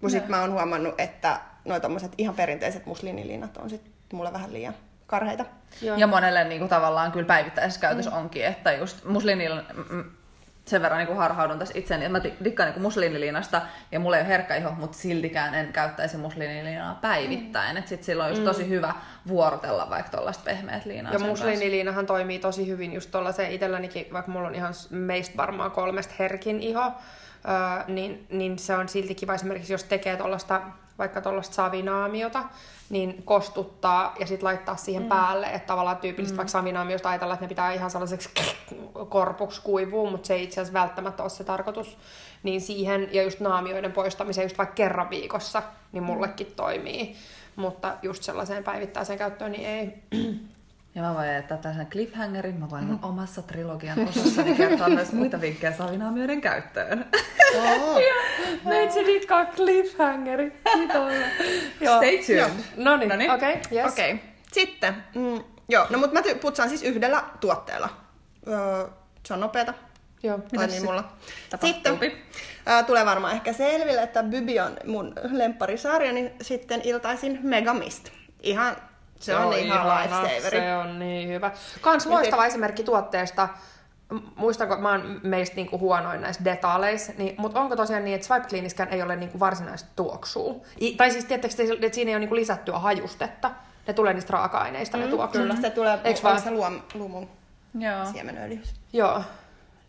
Mut 0.00 0.10
sit 0.10 0.28
mä 0.28 0.40
oon 0.40 0.52
huomannut, 0.52 0.94
että 0.98 1.40
noi 1.64 1.80
tommoset 1.80 2.12
ihan 2.18 2.34
perinteiset 2.34 2.86
musliiniliinat 2.86 3.56
on 3.56 3.70
sit 3.70 3.90
mulle 4.12 4.32
vähän 4.32 4.52
liian 4.52 4.74
karheita. 5.06 5.44
Joo. 5.82 5.96
Ja 5.96 6.06
monelle 6.06 6.44
niin 6.44 6.58
kuin, 6.58 6.68
tavallaan 6.68 7.12
kyllä 7.12 7.26
päivittäisessä 7.26 7.80
käytössä 7.80 8.10
mm. 8.10 8.16
onkin, 8.16 8.44
että 8.44 8.72
just 8.72 9.04
muslinilla 9.04 9.62
mm, 9.90 10.04
sen 10.66 10.82
verran 10.82 11.04
niin 11.04 11.16
harhaudun 11.16 11.58
tässä 11.58 11.78
itseäni, 11.78 12.08
mä 12.08 12.20
dikkaan 12.44 12.70
niin 12.70 12.82
musliiniliinasta 12.82 13.62
ja 13.92 14.00
mulla 14.00 14.16
ei 14.16 14.22
ole 14.22 14.28
herkkä 14.28 14.56
iho, 14.56 14.70
mutta 14.70 14.98
siltikään 14.98 15.54
en 15.54 15.72
käyttäisi 15.72 16.16
musliiniliinaa 16.16 16.98
päivittäin. 17.00 17.74
Mm. 17.74 17.76
Että 17.76 17.88
sit 17.88 18.02
silloin 18.04 18.26
on 18.30 18.32
just 18.36 18.44
tosi 18.44 18.68
hyvä 18.68 18.94
vuorotella 19.28 19.90
vaikka 19.90 20.10
tuollaista 20.10 20.44
pehmeät 20.44 20.84
liinaa 20.86 21.12
Ja 21.12 21.18
sen 21.18 21.28
kanssa. 21.28 21.44
musliiniliinahan 21.46 22.06
toimii 22.06 22.38
tosi 22.38 22.68
hyvin 22.68 22.92
just 22.92 23.10
tuollaiseen 23.10 23.52
itsellänikin, 23.52 24.06
vaikka 24.12 24.30
mulla 24.30 24.48
on 24.48 24.54
ihan 24.54 24.74
meistä 24.90 25.36
varmaan 25.36 25.70
kolmesta 25.70 26.14
herkin 26.18 26.60
iho, 26.60 26.84
öö, 26.84 27.84
niin, 27.88 28.26
niin 28.30 28.58
se 28.58 28.76
on 28.76 28.88
silti 28.88 29.14
kiva 29.14 29.34
esimerkiksi, 29.34 29.72
jos 29.72 29.84
tekee 29.84 30.16
tuollaista 30.16 30.60
vaikka 31.02 31.20
tuollaista 31.20 31.54
savinaamiota, 31.54 32.44
niin 32.90 33.22
kostuttaa 33.24 34.14
ja 34.20 34.26
sitten 34.26 34.44
laittaa 34.44 34.76
siihen 34.76 35.02
mm. 35.02 35.08
päälle, 35.08 35.46
että 35.46 35.66
tavallaan 35.66 35.96
tyypillisesti 35.96 36.34
mm. 36.34 36.36
vaikka 36.36 36.50
savinaamiosta 36.50 37.08
ajatellaan, 37.08 37.34
että 37.34 37.44
ne 37.44 37.48
pitää 37.48 37.72
ihan 37.72 37.90
sellaiseksi 37.90 38.30
korpuksi 39.08 39.62
kuivua, 39.62 40.10
mutta 40.10 40.26
se 40.26 40.34
ei 40.34 40.44
itse 40.44 40.60
asiassa 40.60 40.80
välttämättä 40.80 41.22
ole 41.22 41.30
se 41.30 41.44
tarkoitus. 41.44 41.98
Niin 42.42 42.60
siihen 42.60 43.08
ja 43.12 43.22
just 43.22 43.40
naamioiden 43.40 43.92
poistamiseen 43.92 44.44
just 44.44 44.58
vaikka 44.58 44.74
kerran 44.74 45.10
viikossa, 45.10 45.62
niin 45.92 46.04
mullekin 46.04 46.52
toimii. 46.56 47.16
Mutta 47.56 47.96
just 48.02 48.22
sellaiseen 48.22 48.64
päivittäiseen 48.64 49.18
käyttöön 49.18 49.52
niin 49.52 49.68
ei. 49.68 50.02
Ja 50.94 51.02
mä 51.02 51.14
voin 51.14 51.28
jättää 51.28 51.58
tällaisen 51.58 51.86
cliffhangerin, 51.86 52.60
mä 52.60 52.70
voin 52.70 52.84
mun 52.84 52.98
omassa 53.02 53.42
trilogian 53.42 54.08
osassani 54.08 54.54
kertoa 54.54 54.88
myös 54.88 55.12
muita 55.12 55.40
vinkkejä 55.40 55.72
savinaamioiden 55.72 56.40
käyttöön. 56.40 57.06
Oh. 57.56 57.98
Meitsi 58.64 59.06
dikkaa 59.06 59.44
cliffhangeri. 59.44 60.60
Joo. 61.80 61.96
Stay 61.96 62.18
tuned. 62.18 62.64
No 62.76 62.96
niin, 62.96 63.12
okei, 63.12 63.52
okay, 63.52 63.62
yes. 63.72 63.92
Okei. 63.92 64.12
Okay. 64.12 64.26
Sitten, 64.52 64.94
mm, 65.14 65.44
joo, 65.68 65.86
no 65.90 65.98
mut 65.98 66.12
mä 66.12 66.20
ty- 66.20 66.38
putsaan 66.38 66.68
siis 66.68 66.82
yhdellä 66.82 67.24
tuotteella. 67.40 67.88
Öö, 68.48 68.88
se 69.26 69.34
on 69.34 69.40
nopeeta. 69.40 69.74
Joo. 70.22 70.38
Toimii 70.54 70.76
sit 70.76 70.84
mulla. 70.84 71.12
tapahtuu? 71.50 71.72
Sitten 71.72 72.12
ää, 72.66 72.82
tulee 72.82 73.06
varmaan 73.06 73.34
ehkä 73.34 73.52
selville, 73.52 74.02
että 74.02 74.22
Bybi 74.22 74.60
on 74.60 74.76
mun 74.86 75.14
lempparisarja, 75.30 76.12
niin 76.12 76.30
sitten 76.42 76.80
iltaisin 76.84 77.38
Megamist. 77.42 78.08
Ihan, 78.42 78.76
se 79.22 79.36
on 79.36 79.52
ihan 79.52 79.58
ihana, 79.58 80.22
lifesaveri. 80.22 80.58
Se 80.58 80.76
on 80.76 80.98
niin 80.98 81.28
hyvä. 81.28 81.50
Kans 81.80 82.06
loistava 82.06 82.46
esimerkki 82.46 82.84
tuotteesta. 82.84 83.48
Muistanko, 84.36 84.76
mä 84.76 84.90
oon 84.90 85.20
meistä 85.22 85.56
niinku 85.56 85.78
huonoin 85.78 86.20
näissä 86.20 86.44
detaaleissa, 86.44 87.12
niin, 87.18 87.34
mutta 87.38 87.60
onko 87.60 87.76
tosiaan 87.76 88.04
niin, 88.04 88.14
että 88.14 88.26
Swipe 88.26 88.48
Cleaniskään 88.48 88.88
ei 88.88 89.02
ole 89.02 89.16
niinku 89.16 89.40
varsinaista 89.40 89.88
tuoksua? 89.96 90.54
I, 90.80 90.96
tai 90.96 91.10
siis 91.10 91.24
tietysti, 91.24 91.62
että 91.80 91.94
siinä 91.94 92.08
ei 92.08 92.14
ole 92.14 92.20
niinku 92.20 92.34
lisättyä 92.34 92.78
hajustetta. 92.78 93.50
Ne 93.86 93.92
tulee 93.94 94.14
niistä 94.14 94.32
raaka-aineista 94.32 94.96
ne 94.96 95.06
tuoksut. 95.06 95.42
Kyllä, 95.42 95.56
se 95.56 95.70
tulee 95.70 95.98
Eiks 96.04 96.22
vaan 96.22 96.40
se 96.40 96.50
luom, 96.50 96.80
lumun 96.94 97.28
Joo. 97.78 98.04
siemenöljy. 98.12 98.62
Joo. 98.92 99.22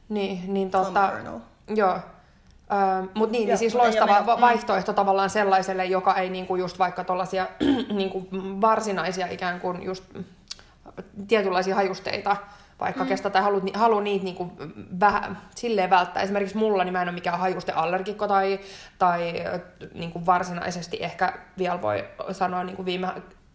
Niin, 0.09 0.53
niin 0.53 0.71
tota... 0.71 1.11
Joo. 1.75 1.99
Öö, 2.71 3.07
Mutta 3.13 3.31
niin, 3.31 3.41
Joo, 3.41 3.47
niin 3.47 3.57
siis 3.57 3.75
loistava 3.75 4.41
vaihtoehto 4.41 4.93
tavallaan 4.93 5.29
sellaiselle, 5.29 5.85
joka 5.85 6.15
ei 6.15 6.29
niinku 6.29 6.55
just 6.55 6.79
vaikka 6.79 7.03
tuollaisia 7.03 7.47
niinku 7.93 8.27
varsinaisia 8.61 9.27
ikään 9.27 9.59
kuin 9.59 9.83
just 9.83 10.03
tietynlaisia 11.27 11.75
hajusteita 11.75 12.37
vaikka 12.79 13.03
mm. 13.03 13.07
kestä 13.07 13.29
tai 13.29 13.41
haluat, 13.41 13.63
halu 13.73 13.99
niitä 13.99 14.23
niinku 14.23 14.51
vähän 14.99 15.37
silleen 15.55 15.89
välttää. 15.89 16.23
Esimerkiksi 16.23 16.57
mulla 16.57 16.83
niin 16.83 16.93
mä 16.93 17.01
en 17.01 17.07
ole 17.07 17.15
mikään 17.15 17.39
hajusteallergikko 17.39 18.27
tai, 18.27 18.59
tai 18.99 19.33
niinku 19.93 20.25
varsinaisesti 20.25 20.97
ehkä 21.01 21.33
vielä 21.57 21.81
voi 21.81 22.05
sanoa 22.31 22.63
niin 22.63 22.75
kuin 22.75 22.85
viime 22.85 23.07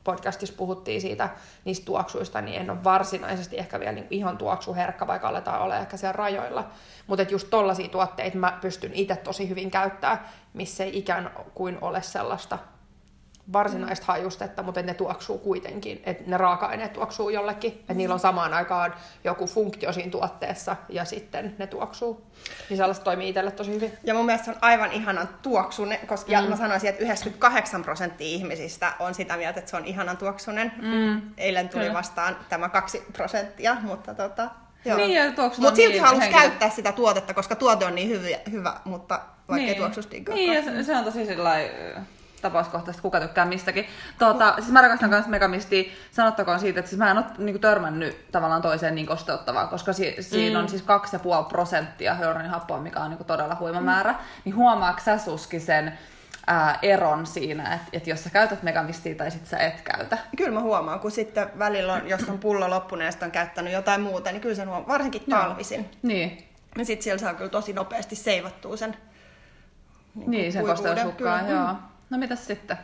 podcastissa 0.08 0.56
puhuttiin 0.56 1.00
siitä 1.00 1.28
niistä 1.64 1.86
tuoksuista, 1.86 2.40
niin 2.40 2.60
en 2.60 2.70
ole 2.70 2.84
varsinaisesti 2.84 3.58
ehkä 3.58 3.80
vielä 3.80 3.92
niin 3.92 4.06
ihan 4.10 4.38
tuoksuherkkä, 4.38 5.06
vaikka 5.06 5.28
aletaan 5.28 5.62
olla 5.62 5.76
ehkä 5.76 5.96
siellä 5.96 6.12
rajoilla. 6.12 6.68
Mutta 7.06 7.22
just 7.22 7.50
tollaisia 7.50 7.88
tuotteita 7.88 8.36
mä 8.36 8.58
pystyn 8.60 8.94
itse 8.94 9.16
tosi 9.16 9.48
hyvin 9.48 9.70
käyttää, 9.70 10.32
missä 10.54 10.84
ei 10.84 10.98
ikään 10.98 11.30
kuin 11.54 11.78
ole 11.80 12.02
sellaista 12.02 12.58
varsinaista 13.52 14.04
mm. 14.04 14.06
hajustetta, 14.06 14.62
mutta 14.62 14.82
ne 14.82 14.94
tuoksuu 14.94 15.38
kuitenkin, 15.38 16.02
että 16.04 16.24
ne 16.26 16.36
raaka-aineet 16.36 16.92
tuoksuu 16.92 17.30
jollekin, 17.30 17.72
että 17.72 17.94
niillä 17.94 18.12
on 18.12 18.20
samaan 18.20 18.54
aikaan 18.54 18.94
joku 19.24 19.46
funktio 19.46 19.92
siinä 19.92 20.10
tuotteessa 20.10 20.76
ja 20.88 21.04
sitten 21.04 21.54
ne 21.58 21.66
tuoksuu. 21.66 22.26
Niin 22.70 22.76
sellaista 22.76 23.04
toimii 23.04 23.28
itselle 23.28 23.50
tosi 23.50 23.70
hyvin. 23.70 23.92
Ja 24.04 24.14
mun 24.14 24.26
mielestä 24.26 24.44
se 24.44 24.50
on 24.50 24.56
aivan 24.60 24.92
ihanan 24.92 25.28
tuoksunen, 25.42 25.98
koska 26.06 26.42
mm. 26.42 26.48
mä 26.48 26.56
sanoisin, 26.56 26.90
että 26.90 27.02
98 27.02 27.82
prosenttia 27.82 28.26
ihmisistä 28.26 28.92
on 28.98 29.14
sitä 29.14 29.36
mieltä, 29.36 29.58
että 29.58 29.70
se 29.70 29.76
on 29.76 29.84
ihanan 29.84 30.16
tuoksunen. 30.16 30.72
Mm. 30.82 31.22
Eilen 31.36 31.68
tuli 31.68 31.82
Kyllä. 31.82 31.94
vastaan 31.94 32.36
tämä 32.48 32.68
2 32.68 33.04
prosenttia, 33.12 33.76
mutta 33.82 34.14
tota, 34.14 34.50
Niin, 34.84 35.14
ja 35.14 35.24
Mutta 35.36 35.76
silti 35.76 35.92
niin 35.92 36.02
halusi 36.02 36.28
käyttää 36.28 36.70
sitä 36.70 36.92
tuotetta, 36.92 37.34
koska 37.34 37.56
tuote 37.56 37.84
on 37.84 37.94
niin 37.94 38.08
hyvä, 38.08 38.36
hyvä 38.50 38.80
mutta 38.84 39.20
vaikka 39.48 39.56
niin. 39.56 39.68
ei 39.68 39.74
tuoksusta 39.74 40.16
Niin, 40.34 40.54
ja 40.54 40.62
se, 40.62 40.82
se 40.82 40.96
on 40.96 41.04
tosi 41.04 41.26
sellainen 41.26 42.06
tapauskohtaisesti, 42.42 43.02
kuka 43.02 43.20
tykkää 43.20 43.44
mistäkin. 43.44 43.86
Tuota, 44.18 44.54
siis 44.58 44.70
mä 44.70 44.82
rakastan 44.82 45.10
myös 45.10 45.26
Megamistia. 45.26 45.92
Sanottakoon 46.10 46.60
siitä, 46.60 46.80
että 46.80 46.88
siis 46.88 46.98
mä 46.98 47.10
en 47.10 47.18
ole 47.18 47.24
niin 47.38 47.60
törmännyt 47.60 48.30
tavallaan 48.32 48.62
toiseen 48.62 48.94
niin 48.94 49.06
kosteuttavaa, 49.06 49.66
koska 49.66 49.92
si- 49.92 50.16
siinä 50.20 50.58
mm. 50.58 50.62
on 50.62 50.68
siis 50.68 50.82
2,5 50.82 51.48
prosenttia 51.48 52.14
hyaluronihappoa, 52.14 52.80
mikä 52.80 53.00
on 53.00 53.10
niin 53.10 53.24
todella 53.24 53.56
huima 53.60 53.80
mm. 53.80 53.86
määrä. 53.86 54.14
Niin 54.44 54.56
huomaako 54.56 55.00
sä 55.04 55.18
Suski 55.18 55.60
sen 55.60 55.98
ää, 56.46 56.78
eron 56.82 57.26
siinä, 57.26 57.74
että, 57.74 57.86
että 57.92 58.10
jos 58.10 58.24
sä 58.24 58.30
käytät 58.30 58.62
Megamistia 58.62 59.14
tai 59.14 59.30
sit 59.30 59.46
sä 59.46 59.58
et 59.58 59.80
käytä? 59.80 60.18
Kyllä 60.36 60.52
mä 60.52 60.60
huomaan, 60.60 61.00
kun 61.00 61.10
sitten 61.10 61.50
välillä 61.58 61.92
on, 61.92 62.08
jos 62.08 62.28
on 62.28 62.38
pullo 62.38 62.70
loppunut 62.70 63.04
ja 63.04 63.26
on 63.26 63.30
käyttänyt 63.30 63.72
jotain 63.72 64.00
muuta, 64.00 64.32
niin 64.32 64.40
kyllä 64.40 64.54
sen 64.54 64.68
huomaa, 64.68 64.88
varsinkin 64.88 65.22
talvisin. 65.30 65.90
Niin. 66.02 66.48
Ja 66.78 66.84
sitten 66.84 67.04
siellä 67.04 67.18
saa 67.18 67.34
kyllä 67.34 67.50
tosi 67.50 67.72
nopeasti 67.72 68.16
seivattua 68.16 68.76
sen 68.76 68.96
niin, 70.14 70.30
niin 70.30 70.52
sen 70.52 70.66
kosteushukkaan, 70.66 71.50
joo. 71.50 71.74
No 72.10 72.18
mitäs 72.18 72.46
sitten? 72.46 72.76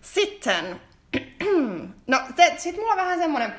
Sitten, 0.00 0.80
no 2.06 2.20
sitten 2.56 2.80
mulla 2.80 2.92
on 2.92 2.98
vähän 2.98 3.18
semmoinen, 3.18 3.54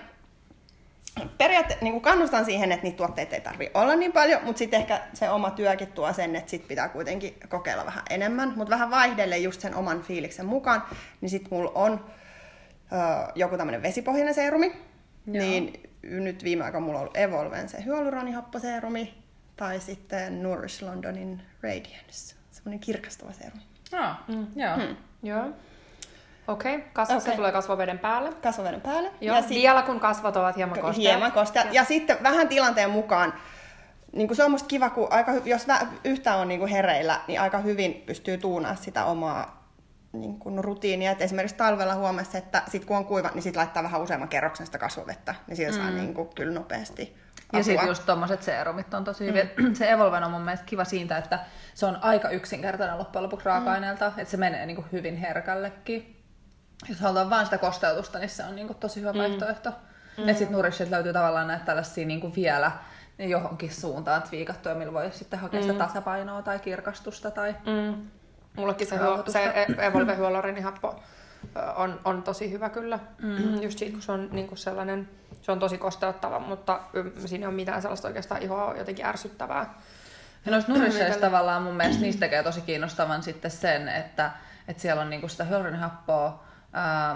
periaatteessa 1.37 1.85
niin 1.85 2.01
kannustan 2.01 2.45
siihen, 2.45 2.71
että 2.71 2.83
niitä 2.83 2.97
tuotteita 2.97 3.35
ei 3.35 3.41
tarvi 3.41 3.71
olla 3.73 3.95
niin 3.95 4.11
paljon, 4.11 4.43
mutta 4.43 4.59
sitten 4.59 4.79
ehkä 4.79 5.01
se 5.13 5.29
oma 5.29 5.51
työkin 5.51 5.87
tuo 5.87 6.13
sen, 6.13 6.35
että 6.35 6.51
sit 6.51 6.67
pitää 6.67 6.89
kuitenkin 6.89 7.35
kokeilla 7.49 7.85
vähän 7.85 8.03
enemmän, 8.09 8.53
mutta 8.55 8.69
vähän 8.69 8.91
vaihdelle 8.91 9.37
just 9.37 9.61
sen 9.61 9.75
oman 9.75 10.01
fiiliksen 10.01 10.45
mukaan, 10.45 10.83
niin 11.21 11.29
sitten 11.29 11.53
mulla 11.53 11.71
on 11.75 12.05
ö, 12.91 12.95
joku 13.35 13.57
tämmöinen 13.57 13.83
vesipohjainen 13.83 14.33
seerumi, 14.33 14.67
Joo. 14.67 15.45
niin 15.45 15.89
nyt 16.03 16.43
viime 16.43 16.63
aikoina 16.63 16.85
mulla 16.85 16.99
on 16.99 17.01
ollut 17.01 17.17
Evolven 17.17 17.69
se 17.69 17.83
hyaluronihapposeerumi, 17.83 19.23
tai 19.55 19.79
sitten 19.79 20.43
Nourish 20.43 20.83
Londonin 20.83 21.41
Radiance, 21.61 22.35
semmoinen 22.51 22.79
kirkastava 22.79 23.33
seerumi. 23.33 23.72
Ah, 23.93 24.23
mm. 24.27 24.47
Joo. 24.55 24.75
Hmm. 24.75 24.95
Joo. 25.23 25.45
Okei, 26.47 26.75
okay. 26.75 26.87
kasva, 26.93 27.15
okay. 27.15 27.31
se 27.31 27.35
tulee 27.35 27.51
kasvoveden 27.51 27.99
päälle. 27.99 28.33
Kasvoveden 28.33 28.81
päälle. 28.81 29.11
Joo. 29.21 29.35
Ja 29.35 29.41
sit... 29.41 29.49
Vielä 29.49 29.81
kun 29.81 29.99
kasvat 29.99 30.37
ovat 30.37 30.55
hieman 30.55 30.79
kosteat. 30.79 30.97
Hieman 30.97 31.31
kosteat. 31.31 31.65
Ja. 31.65 31.73
ja 31.73 31.83
sitten 31.83 32.17
vähän 32.23 32.47
tilanteen 32.47 32.89
mukaan, 32.89 33.33
niin 34.11 34.27
kuin 34.27 34.35
se 34.37 34.43
on 34.43 34.51
musta 34.51 34.67
kiva, 34.67 34.89
kun 34.89 35.07
aika, 35.11 35.31
jos 35.45 35.67
yhtään 36.03 36.39
on 36.39 36.47
niin 36.47 36.59
kuin 36.59 36.71
hereillä, 36.71 37.21
niin 37.27 37.41
aika 37.41 37.57
hyvin 37.57 38.03
pystyy 38.05 38.37
tuunaa 38.37 38.75
sitä 38.75 39.05
omaa 39.05 39.63
niin 40.13 40.39
kuin 40.39 40.63
rutiinia. 40.63 41.11
Et 41.11 41.21
esimerkiksi 41.21 41.57
talvella 41.57 41.95
huomasi, 41.95 42.37
että 42.37 42.61
sit 42.67 42.85
kun 42.85 42.97
on 42.97 43.05
kuiva, 43.05 43.31
niin 43.33 43.43
sit 43.43 43.55
laittaa 43.55 43.83
vähän 43.83 44.01
useamman 44.01 44.29
kerroksen 44.29 44.65
sitä 44.65 44.77
kasvovettä, 44.77 45.35
niin 45.47 45.57
sillä 45.57 45.71
mm. 45.71 45.77
saa 45.77 45.91
niin 45.91 46.13
kuin, 46.13 46.29
kyllä 46.35 46.53
nopeasti. 46.53 47.22
Ja 47.53 47.63
sitten 47.63 47.87
just 47.87 48.05
tommoset 48.05 48.43
seerumit 48.43 48.93
on 48.93 49.03
tosi 49.03 49.25
hyviä. 49.25 49.47
Mm. 49.57 49.73
Se 49.79 49.91
Evolven 49.91 50.23
on 50.23 50.31
mun 50.31 50.41
mielestä 50.41 50.65
kiva 50.65 50.83
siitä, 50.83 51.17
että 51.17 51.39
se 51.73 51.85
on 51.85 51.97
aika 52.01 52.29
yksinkertainen 52.29 52.97
loppujen 52.97 53.23
lopuksi 53.23 53.45
raaka-aineelta, 53.45 54.09
mm. 54.09 54.19
että 54.19 54.31
se 54.31 54.37
menee 54.37 54.65
niin 54.65 54.75
kuin 54.75 54.87
hyvin 54.91 55.17
herkällekin. 55.17 56.23
Jos 56.89 56.99
halutaan 56.99 57.29
vain 57.29 57.45
sitä 57.45 57.57
kosteutusta, 57.57 58.19
niin 58.19 58.29
se 58.29 58.43
on 58.43 58.55
niin 58.55 58.67
kuin 58.67 58.77
tosi 58.77 58.99
hyvä 59.01 59.13
mm. 59.13 59.19
vaihtoehto. 59.19 59.69
Mm. 59.69 60.29
Että 60.29 60.33
sitten 60.33 60.51
Nourishit 60.51 60.89
löytyy 60.89 61.13
tavallaan 61.13 61.47
näitä 61.47 61.65
tällaisia 61.65 62.05
niin 62.05 62.21
kuin 62.21 62.35
vielä 62.35 62.71
johonkin 63.19 63.71
suuntaan 63.71 64.23
twiikattuja, 64.23 64.75
millä 64.75 64.93
voi 64.93 65.11
sitten 65.11 65.39
hakea 65.39 65.59
mm. 65.59 65.67
sitä 65.67 65.85
tasapainoa 65.87 66.41
tai 66.41 66.59
kirkastusta 66.59 67.31
tai 67.31 67.55
mm. 67.65 68.07
Mullekin 68.57 68.87
se, 68.87 68.95
se 69.27 69.65
Evolve 69.77 70.61
happo 70.61 70.99
on, 71.75 71.99
on 72.05 72.23
tosi 72.23 72.51
hyvä 72.51 72.69
kyllä. 72.69 72.99
Mm. 73.21 73.61
Just 73.61 73.79
siitä, 73.79 73.93
kun 73.93 74.01
se 74.01 74.11
on 74.11 74.29
niin 74.31 74.47
kuin 74.47 74.57
sellainen, 74.57 75.09
se 75.41 75.51
on 75.51 75.59
tosi 75.59 75.77
kosteuttava, 75.77 76.39
mutta 76.39 76.79
siinä 77.25 77.43
ei 77.43 77.47
ole 77.47 77.55
mitään 77.55 77.81
sellaista 77.81 78.07
oikeastaan 78.07 78.41
ihoa 78.41 78.75
jotenkin 78.77 79.05
ärsyttävää. 79.05 79.73
Ja 80.45 80.51
noista 80.51 80.71
nurisseista 80.71 81.21
tavallaan 81.21 81.63
mun 81.63 81.75
mielestä 81.75 82.01
niistä 82.01 82.19
tekee 82.19 82.43
tosi 82.43 82.61
kiinnostavan 82.61 83.23
sitten 83.23 83.51
sen, 83.51 83.87
että, 83.87 84.31
että 84.67 84.81
siellä 84.81 85.01
on 85.01 85.09
niinku 85.09 85.27
sitä 85.27 85.43
hyaluronihappoa, 85.43 86.43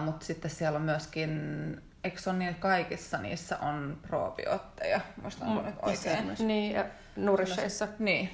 mutta 0.06 0.26
sitten 0.26 0.52
siellä 0.52 0.76
on 0.76 0.82
myöskin, 0.82 1.82
eikö 2.04 2.22
se 2.22 2.30
ole 2.30 2.38
niin, 2.38 2.50
että 2.50 2.62
kaikissa 2.62 3.18
niissä 3.18 3.58
on 3.58 3.98
probiootteja, 4.08 5.02
muistanko 5.22 5.62
mm, 5.62 5.66
nyt 5.66 5.76
oikein? 5.82 6.36
Niin, 6.40 6.76
ja 6.76 6.86
nurisseissa. 7.16 7.88
Niin. 8.00 8.30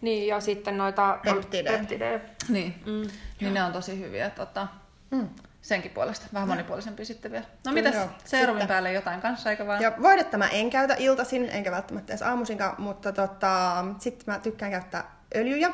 Niin, 0.00 0.28
ja 0.28 0.40
sitten 0.40 0.78
noita 0.78 1.18
peptidejä. 1.24 1.78
peptidejä. 1.78 2.20
Niin. 2.48 2.82
Mm. 2.86 3.10
niin 3.40 3.54
ne 3.54 3.62
on 3.62 3.72
tosi 3.72 4.00
hyviä. 4.00 4.30
Tota, 4.30 4.68
mm. 5.12 5.28
Senkin 5.62 5.90
puolesta. 5.90 6.26
Vähän 6.32 6.48
monipuolisempi 6.48 7.04
sitten 7.04 7.32
vielä. 7.32 7.44
No 7.66 7.72
mitäs, 7.72 7.94
seerumin 8.24 8.68
päälle 8.68 8.92
jotain 8.92 9.20
kanssa, 9.20 9.50
eikä 9.50 9.66
vaan? 9.66 9.82
Ja 9.82 9.92
voidetta 10.02 10.38
mä 10.38 10.48
en 10.48 10.70
käytä 10.70 10.94
iltasin, 10.98 11.48
enkä 11.52 11.70
välttämättä 11.70 12.12
edes 12.12 12.22
aamuisinkaan, 12.22 12.74
mutta 12.78 13.12
tota, 13.12 13.84
sitten 13.98 14.34
mä 14.34 14.38
tykkään 14.38 14.70
käyttää 14.70 15.16
öljyjä. 15.34 15.70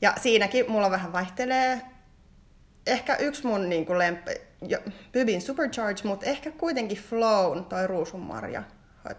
Ja 0.00 0.14
siinäkin 0.20 0.70
mulla 0.70 0.90
vähän 0.90 1.12
vaihtelee. 1.12 1.80
Ehkä 2.86 3.16
yksi 3.16 3.46
mun 3.46 3.68
niin 3.68 3.86
kuin 3.86 3.98
lempi, 3.98 4.30
Bybin 5.12 5.42
Supercharge, 5.42 6.00
mutta 6.04 6.26
ehkä 6.26 6.50
kuitenkin 6.50 6.98
Flown 6.98 7.64
toi 7.64 7.86
ruusunmarja. 7.86 8.62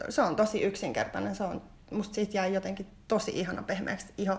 Se 0.09 0.21
on 0.21 0.35
tosi 0.35 0.61
yksinkertainen, 0.61 1.35
se 1.35 1.43
on, 1.43 1.61
musta 1.91 2.15
siitä 2.15 2.37
jäi 2.37 2.53
jotenkin 2.53 2.87
tosi 3.07 3.31
ihana 3.31 3.63
pehmeäksi 3.63 4.07
iho. 4.17 4.37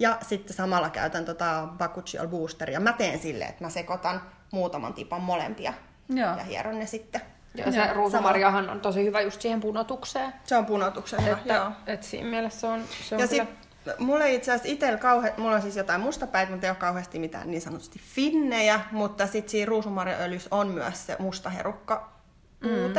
Ja 0.00 0.18
sitten 0.22 0.56
samalla 0.56 0.90
käytän 0.90 1.24
tota 1.24 1.68
Bakuchiol 1.78 2.26
Boosteria. 2.26 2.80
Mä 2.80 2.92
teen 2.92 3.18
silleen, 3.18 3.50
että 3.50 3.64
mä 3.64 3.70
sekoitan 3.70 4.22
muutaman 4.52 4.94
tipan 4.94 5.20
molempia 5.20 5.74
Joo. 6.08 6.36
ja 6.36 6.44
hieron 6.44 6.78
ne 6.78 6.86
sitten. 6.86 7.20
Ja 7.54 7.72
se 7.72 7.92
ruusumarjahan 7.92 8.70
on 8.70 8.80
tosi 8.80 9.04
hyvä 9.04 9.20
just 9.20 9.40
siihen 9.40 9.60
punotukseen. 9.60 10.32
Se 10.44 10.56
on 10.56 10.66
punotukseen 10.66 11.24
hyvä, 11.24 11.36
että, 11.36 11.54
joo. 11.54 11.70
Et 11.86 12.02
siinä 12.02 12.28
mielessä 12.28 12.60
se 12.60 12.66
on, 12.66 12.84
se 13.08 13.14
on 13.14 13.20
ja 13.20 13.28
kyllä... 13.28 13.44
sit, 13.44 13.98
mulla 13.98 14.24
ei 14.24 14.34
itse 14.34 14.52
asiassa 14.52 14.72
itsellä 14.72 14.98
kauhe... 14.98 15.34
mulla 15.36 15.54
on 15.54 15.62
siis 15.62 15.76
jotain 15.76 16.00
mustapäitä, 16.00 16.52
mutta 16.52 16.66
ei 16.66 16.70
ole 16.70 16.76
kauheasti 16.76 17.18
mitään 17.18 17.50
niin 17.50 17.60
sanotusti 17.60 17.98
finnejä, 17.98 18.80
mutta 18.92 19.26
sitten 19.26 19.50
siinä 19.50 19.68
ruusumarjaöljyssä 19.68 20.48
on 20.50 20.68
myös 20.68 21.06
se 21.06 21.16
musta 21.18 21.50
herukka. 21.50 22.12
Mm. 22.60 22.92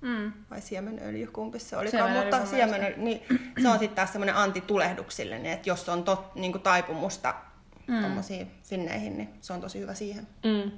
Mm. 0.00 0.32
Vai 0.50 0.60
siemenöljy, 0.60 1.26
kumpi 1.26 1.58
se 1.58 1.76
oli. 1.76 1.90
Mutta 2.22 2.46
siemenöljy, 2.46 2.96
niin 2.96 3.22
se 3.62 3.68
on 3.68 3.78
sitten 3.78 3.96
taas 3.96 4.12
semmoinen 4.12 4.36
antitulehduksille, 4.36 5.38
niin 5.38 5.52
että 5.52 5.70
jos 5.70 5.88
on 5.88 6.04
tot, 6.04 6.34
niin 6.34 6.52
kuin 6.52 6.62
taipumusta 6.62 7.34
mm. 7.86 8.00
tuommoisiin 8.00 8.50
finneihin, 8.64 9.18
niin 9.18 9.28
se 9.40 9.52
on 9.52 9.60
tosi 9.60 9.80
hyvä 9.80 9.94
siihen. 9.94 10.28
Mm. 10.44 10.70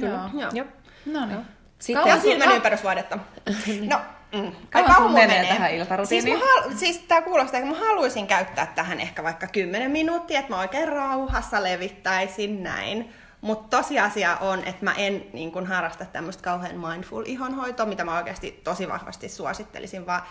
Kyllä. 0.00 0.30
Joo. 0.34 0.50
Joo. 0.52 0.66
No 1.06 1.26
niin. 1.26 1.46
Sitten 1.78 2.06
ja 2.06 2.20
silmän 2.20 2.52
ympärysvuodetta. 2.52 3.18
No, 3.90 4.00
mm. 4.32 4.52
Kauan 4.70 5.02
mun 5.02 5.12
menee, 5.12 5.26
menee 5.26 5.52
tähän 5.54 5.74
iltarutiiniin? 5.74 6.38
Siis, 6.38 6.50
halu- 6.50 6.76
siis 6.76 6.98
tää 6.98 7.22
kuulostaa, 7.22 7.60
että 7.60 7.72
mä 7.72 7.78
haluaisin 7.78 8.26
käyttää 8.26 8.66
tähän 8.66 9.00
ehkä 9.00 9.22
vaikka 9.22 9.46
10 9.46 9.90
minuuttia, 9.90 10.38
että 10.38 10.52
mä 10.52 10.60
oikein 10.60 10.88
rauhassa 10.88 11.62
levittäisin 11.62 12.62
näin. 12.62 13.12
Mutta 13.44 13.76
tosiasia 13.76 14.36
on, 14.36 14.58
että 14.58 14.84
mä 14.84 14.94
en 14.94 15.26
niin 15.32 15.52
kun, 15.52 15.66
harrasta 15.66 16.04
tämmöistä 16.04 16.42
kauhean 16.42 16.80
mindful 16.80 17.22
ihonhoitoa, 17.26 17.86
mitä 17.86 18.04
mä 18.04 18.16
oikeasti 18.16 18.60
tosi 18.64 18.88
vahvasti 18.88 19.28
suosittelisin, 19.28 20.06
vaan 20.06 20.22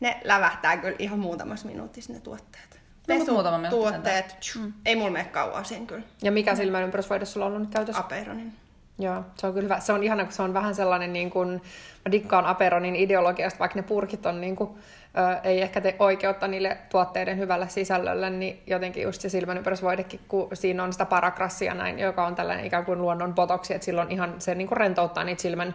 ne 0.00 0.20
lävähtää 0.24 0.76
kyllä 0.76 0.96
ihan 0.98 1.18
muutamassa 1.18 1.66
minuutissa 1.68 2.12
ne 2.12 2.20
tuotteet. 2.20 2.80
Pesu, 3.06 3.32
muutama 3.32 3.68
tuotteet, 3.70 4.36
mm. 4.58 4.72
ei 4.86 4.96
mulla 4.96 5.10
mene 5.10 5.24
kauan 5.24 5.64
sen 5.64 5.86
kyllä. 5.86 6.02
Ja 6.22 6.32
mikä 6.32 6.54
silmän 6.54 6.82
ympärysvoide 6.82 7.24
sulla 7.24 7.46
on 7.46 7.56
ollut 7.56 7.70
käytössä? 7.70 8.00
Aperonin. 8.00 8.52
Joo, 8.98 9.22
se 9.34 9.46
on 9.46 9.52
kyllä 9.52 9.64
hyvä. 9.64 9.80
Se 9.80 9.92
on 9.92 10.02
ihana, 10.02 10.24
kun 10.24 10.32
se 10.32 10.42
on 10.42 10.54
vähän 10.54 10.74
sellainen, 10.74 11.12
niin 11.12 11.30
kuin, 11.30 11.48
mä 12.04 12.12
dikkaan 12.12 12.46
Aperonin 12.46 12.96
ideologiasta, 12.96 13.58
vaikka 13.58 13.78
ne 13.78 13.82
purkit 13.82 14.26
on 14.26 14.40
niin 14.40 14.56
kuin, 14.56 14.70
ö, 15.18 15.40
ei 15.44 15.60
ehkä 15.60 15.80
tee 15.80 15.96
oikeutta 15.98 16.48
niille 16.48 16.78
tuotteiden 16.90 17.38
hyvälle 17.38 17.68
sisällölle, 17.68 18.30
niin 18.30 18.62
jotenkin 18.66 19.02
just 19.02 19.20
se 19.20 19.28
silmänympärysvoidekin, 19.28 20.20
kun 20.28 20.48
siinä 20.54 20.84
on 20.84 20.92
sitä 20.92 21.04
parakrassia 21.04 21.74
näin, 21.74 21.98
joka 21.98 22.26
on 22.26 22.34
tällainen 22.34 22.64
ikään 22.66 22.84
kuin 22.84 23.02
luonnon 23.02 23.34
botoksi, 23.34 23.74
että 23.74 23.84
silloin 23.84 24.10
ihan 24.10 24.34
se 24.38 24.54
niin 24.54 24.68
kuin 24.68 24.76
rentouttaa 24.76 25.24
niitä 25.24 25.42
silmän 25.42 25.74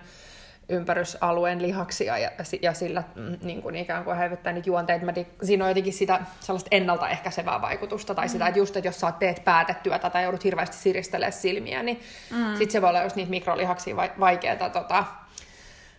ympärysalueen 0.70 1.62
lihaksia 1.62 2.18
ja, 2.18 2.32
ja 2.62 2.74
sillä 2.74 3.04
mm, 3.16 3.38
niin 3.42 3.62
kuin 3.62 3.76
ikään 3.76 4.04
kuin 4.04 4.18
häivyttää 4.18 4.54
niitä 4.54 4.70
juonteita. 4.70 5.06
Mä, 5.06 5.14
siinä 5.44 5.64
on 5.64 5.70
jotenkin 5.70 5.94
sitä 5.94 6.20
sellaista 6.40 6.68
ennaltaehkäisevää 6.72 7.62
vaikutusta 7.62 8.16
tai 8.16 8.26
mm. 8.26 8.30
sitä, 8.30 8.48
että 8.48 8.60
just, 8.60 8.78
että 8.78 8.88
jos 8.88 9.00
sä 9.00 9.12
teet 9.12 9.44
päätetyötä 9.44 10.10
tai 10.10 10.24
joudut 10.24 10.44
hirveästi 10.44 10.78
siristelemään 10.78 11.34
silmiä, 11.34 11.84
niin 11.84 12.00
mm. 12.32 12.56
sitten 12.58 12.72
se 12.72 12.82
voi 12.82 12.90
olla 12.90 13.04
just 13.04 13.16
niitä 13.16 13.30
mikrolihaksia 13.30 13.96
vaikeaa 14.20 14.70
tota, 14.70 15.06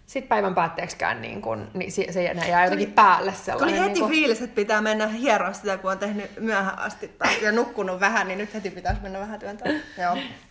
sitten 0.07 0.29
päivän 0.29 0.55
päätteeksikään 0.55 1.23
niin 1.23 1.43
kun, 1.43 1.71
niin 1.75 1.93
se, 1.93 2.13
se 2.13 2.23
jää 2.23 2.65
jotenkin 2.65 2.89
tuli, 2.89 2.95
päälle 2.95 3.35
sellainen. 3.35 3.75
Tuli 3.75 3.89
heti 3.89 3.93
niin 3.93 4.01
kun... 4.01 4.11
fiilis, 4.11 4.43
että 4.43 4.55
pitää 4.55 4.81
mennä 4.81 5.07
hieroa 5.07 5.53
sitä, 5.53 5.77
kun 5.77 5.91
on 5.91 5.99
tehnyt 5.99 6.41
myöhään 6.41 6.79
asti 6.79 7.09
tai, 7.09 7.43
ja 7.43 7.53
nukkunut 7.53 8.01
vähän, 8.01 8.29
niin 8.29 8.39
nyt 8.39 8.55
heti 8.55 8.71
pitäisi 8.71 9.03
mennä 9.03 9.21
vähän 9.21 9.41
työntämään. 9.41 9.83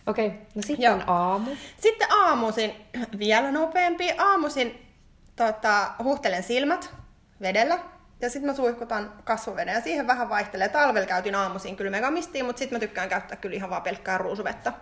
Okei, 0.06 0.26
okay. 0.26 0.38
no 0.54 0.62
sitten 0.62 0.84
Joo. 0.84 1.00
aamu. 1.06 1.50
Sitten 1.76 2.12
aamuisin, 2.12 2.72
vielä 3.18 3.52
nopeampi, 3.52 4.12
aamuisin 4.18 4.88
tota, 5.36 5.90
huhtelen 6.04 6.42
silmät 6.42 6.94
vedellä 7.40 7.78
ja 8.20 8.30
sitten 8.30 8.50
mä 8.50 8.54
suihkutan 8.54 9.12
kasvoveden 9.24 9.74
ja 9.74 9.80
siihen 9.80 10.06
vähän 10.06 10.28
vaihtelee. 10.28 10.68
Talvella 10.68 11.06
käytin 11.06 11.34
aamuisin 11.34 11.76
kyllä 11.76 11.90
megamistiin, 11.90 12.44
mutta 12.44 12.58
sitten 12.58 12.76
mä 12.76 12.80
tykkään 12.80 13.08
käyttää 13.08 13.36
kyllä 13.36 13.56
ihan 13.56 13.70
vaan 13.70 13.82
pelkkää 13.82 14.18
ruusuvettä. 14.18 14.72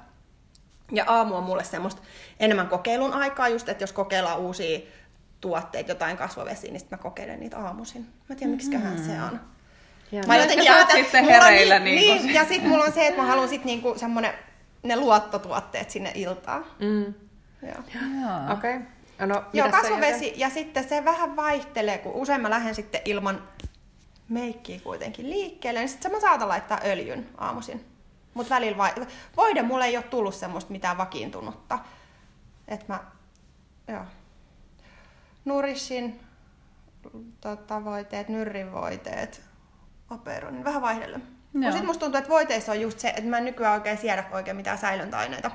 Ja 0.92 1.04
aamu 1.06 1.36
on 1.36 1.42
mulle 1.42 1.64
semmoista 1.64 2.02
enemmän 2.40 2.68
kokeilun 2.68 3.12
aikaa, 3.12 3.48
just 3.48 3.68
että 3.68 3.82
jos 3.82 3.92
kokeillaan 3.92 4.38
uusia 4.38 4.80
tuotteita, 5.40 5.90
jotain 5.90 6.16
kasvovesiä, 6.16 6.70
niin 6.70 6.80
sitten 6.80 6.98
mä 6.98 7.02
kokeilen 7.02 7.40
niitä 7.40 7.58
aamuisin. 7.58 8.06
Mä 8.28 8.36
tiedän, 8.36 8.58
mm-hmm. 8.72 9.04
se 9.04 9.22
on. 9.22 9.40
Ja 10.12 10.22
mä 10.26 10.36
jotenkin 10.36 10.72
ajattelin, 10.72 11.04
sitten 11.04 11.24
hereillä. 11.24 11.78
Niin, 11.78 11.96
niin, 11.96 12.34
ja 12.34 12.44
sitten 12.44 12.68
mulla 12.68 12.84
on 12.84 12.92
se, 12.92 13.06
että 13.06 13.20
mä 13.20 13.26
haluan 13.26 13.48
sitten 13.48 13.66
niinku 13.66 13.94
semmonen, 13.96 14.32
ne 14.82 14.96
luottotuotteet 14.96 15.90
sinne 15.90 16.12
iltaan. 16.14 16.64
Mm. 16.78 17.14
Joo. 17.62 17.78
Okei. 18.52 18.76
Okay. 18.76 19.26
No, 19.26 19.44
Joo, 19.52 19.68
kasvovesi 19.70 20.32
ja 20.36 20.50
sitten 20.50 20.88
se 20.88 21.04
vähän 21.04 21.36
vaihtelee, 21.36 21.98
kun 21.98 22.12
usein 22.12 22.40
mä 22.40 22.50
lähden 22.50 22.74
sitten 22.74 23.00
ilman 23.04 23.42
meikkiä 24.28 24.80
kuitenkin 24.80 25.30
liikkeelle, 25.30 25.80
niin 25.80 25.88
sitten 25.88 26.12
mä 26.12 26.20
saatan 26.20 26.48
laittaa 26.48 26.80
öljyn 26.84 27.28
aamuisin. 27.38 27.91
Mutta 28.34 28.54
välillä 28.54 28.78
vai... 28.78 28.92
voide 29.36 29.62
mulle 29.62 29.84
ei 29.84 29.96
ole 29.96 30.04
tullut 30.04 30.34
semmoista 30.34 30.72
mitään 30.72 30.98
vakiintunutta. 30.98 31.78
Että 32.68 32.86
mä, 32.88 33.00
joo. 33.88 34.04
Nurissin 35.44 36.20
tota, 37.40 37.84
voiteet, 37.84 38.28
nyrrivoiteet, 38.28 39.42
operonin, 40.10 40.64
vähän 40.64 40.82
vaihdellen. 40.82 41.22
Sitten 41.62 41.86
musta 41.86 42.00
tuntuu, 42.00 42.18
että 42.18 42.30
voiteissa 42.30 42.72
on 42.72 42.80
just 42.80 42.98
se, 42.98 43.08
että 43.08 43.30
mä 43.30 43.38
en 43.38 43.44
nykyään 43.44 43.74
oikein 43.74 43.98
siedä 43.98 44.24
oikein 44.32 44.56
mitään 44.56 44.78
säilöntäaineita. 44.78 45.50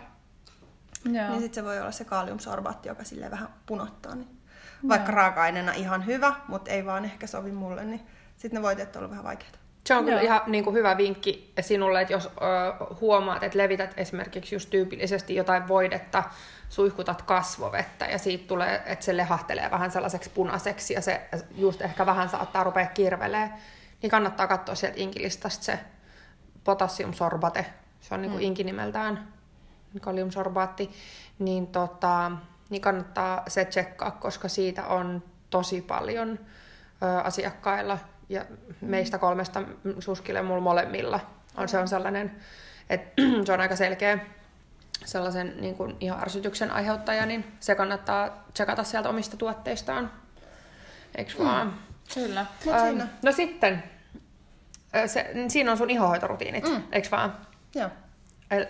Joo. 1.06 1.30
Niin 1.30 1.42
sitten 1.42 1.54
se 1.54 1.64
voi 1.64 1.80
olla 1.80 1.92
se 1.92 2.06
kaliumsorbaatti, 2.06 2.90
joka 2.90 3.04
sille 3.04 3.32
vähän 3.32 3.50
punottaa. 3.66 4.16
Niin. 4.16 4.42
Vaikka 4.88 5.12
raaka-aineena 5.12 5.72
ihan 5.72 6.06
hyvä, 6.06 6.36
mutta 6.48 6.72
ei 6.72 6.86
vaan 6.86 7.06
ehkä 7.06 7.28
sovi 7.28 7.52
mulle, 7.52 7.86
niin 7.86 8.08
sitten 8.38 8.58
ne 8.58 8.62
voiteet 8.62 8.96
on 8.96 9.00
ollut 9.00 9.12
vähän 9.12 9.24
vaikeita. 9.24 9.60
Se 9.88 9.96
on 9.96 10.06
kyllä 10.06 10.22
ihan 10.22 10.42
niin 10.48 10.64
kuin 10.64 10.74
hyvä 10.74 10.98
vinkki 10.98 11.54
sinulle, 11.62 12.02
että 12.02 12.14
jos 12.14 12.26
ö, 12.26 12.30
huomaat, 13.02 13.44
että 13.44 13.58
levität 13.58 13.94
esimerkiksi 13.98 14.56
just 14.56 14.70
tyypillisesti 14.70 15.36
jotain 15.36 15.68
voidetta, 15.68 16.24
suihkutat 16.70 17.22
kasvovettä 17.22 18.06
ja 18.06 18.18
siitä 18.18 18.48
tulee, 18.48 18.84
että 18.86 19.06
se 19.06 19.18
lehahtelee 19.18 19.72
vähän 19.72 19.92
sellaiseksi 19.92 20.30
punaiseksi 20.30 20.94
ja 20.94 21.02
se 21.02 21.22
just 21.56 21.82
ehkä 21.82 22.06
vähän 22.06 22.30
saattaa 22.30 22.64
rupea 22.64 22.86
kirvelee, 22.86 23.50
niin 24.02 24.10
kannattaa 24.10 24.48
katsoa 24.48 24.76
sieltä 24.76 24.98
inkilistasta 25.00 25.64
se 25.64 25.80
potassiumsorbate, 26.64 27.66
se 28.02 28.14
on 28.14 28.22
niin 28.22 28.32
kuin 28.32 28.42
mm. 28.42 28.48
inkinimeltään 28.48 29.34
kaliumsorbaatti, 30.02 30.92
niin, 31.40 31.68
tota, 31.68 32.32
niin 32.70 32.82
kannattaa 32.82 33.44
se 33.48 33.66
tsekkaa, 33.66 34.12
koska 34.12 34.48
siitä 34.48 34.86
on 34.86 35.24
tosi 35.50 35.82
paljon 35.82 36.40
ö, 37.04 37.22
asiakkailla 37.22 37.98
ja 38.30 38.46
meistä 38.82 39.18
kolmesta 39.18 39.64
suskille 40.00 40.42
mulla 40.42 40.62
molemmilla 40.62 41.20
on, 41.58 41.70
se 41.70 41.78
on 41.78 41.88
sellainen, 41.88 42.36
että 42.90 43.22
se 43.46 43.54
on 43.54 43.62
aika 43.62 43.76
selkeä 43.76 44.20
sellaisen 45.06 45.54
niin 45.62 45.76
kuin 45.76 45.98
ihan 46.00 46.22
ärsytyksen 46.22 46.72
aiheuttaja, 46.72 47.26
niin 47.26 47.58
se 47.60 47.76
kannattaa 47.76 48.46
tsekata 48.54 48.84
sieltä 48.84 49.10
omista 49.10 49.38
tuotteistaan. 49.38 50.12
Eiks 51.16 51.38
mm. 51.38 51.46
vaan? 51.46 51.80
Kyllä. 52.14 52.46
Ähm, 52.68 53.02
no 53.24 53.32
sitten, 53.32 53.84
se, 55.06 55.32
siinä 55.48 55.72
on 55.72 55.78
sun 55.78 55.90
ihohoitorutiinit, 55.90 56.64
mm. 56.64 56.84
eikö 56.92 57.08
vaan? 57.12 57.38
Joo 57.76 57.90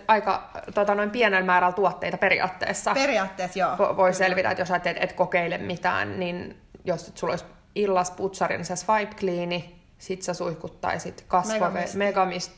aika 0.08 0.50
tota, 0.74 0.94
noin 0.94 1.10
pienellä 1.10 1.46
määrällä 1.46 1.74
tuotteita 1.74 2.18
periaatteessa. 2.18 2.94
Periaatteessa, 2.94 3.58
joo. 3.58 3.78
Vo, 3.78 3.96
voi 3.96 4.14
selvitä, 4.14 4.50
että 4.50 4.62
jos 4.62 4.70
et, 4.70 4.96
et 5.00 5.12
kokeile 5.12 5.58
mitään, 5.58 6.20
niin 6.20 6.62
jos 6.84 7.08
et 7.08 7.16
sulla 7.16 7.32
olisi 7.32 7.44
illas 7.78 8.10
putsarin 8.10 8.64
se 8.64 8.76
swipe 8.76 9.14
cleani, 9.14 9.80
sit 9.98 10.22
sä 10.22 10.34
suihkuttaisit 10.34 11.24
kasvove- 11.28 11.52
megamist, 11.52 11.94
megamist 11.94 12.52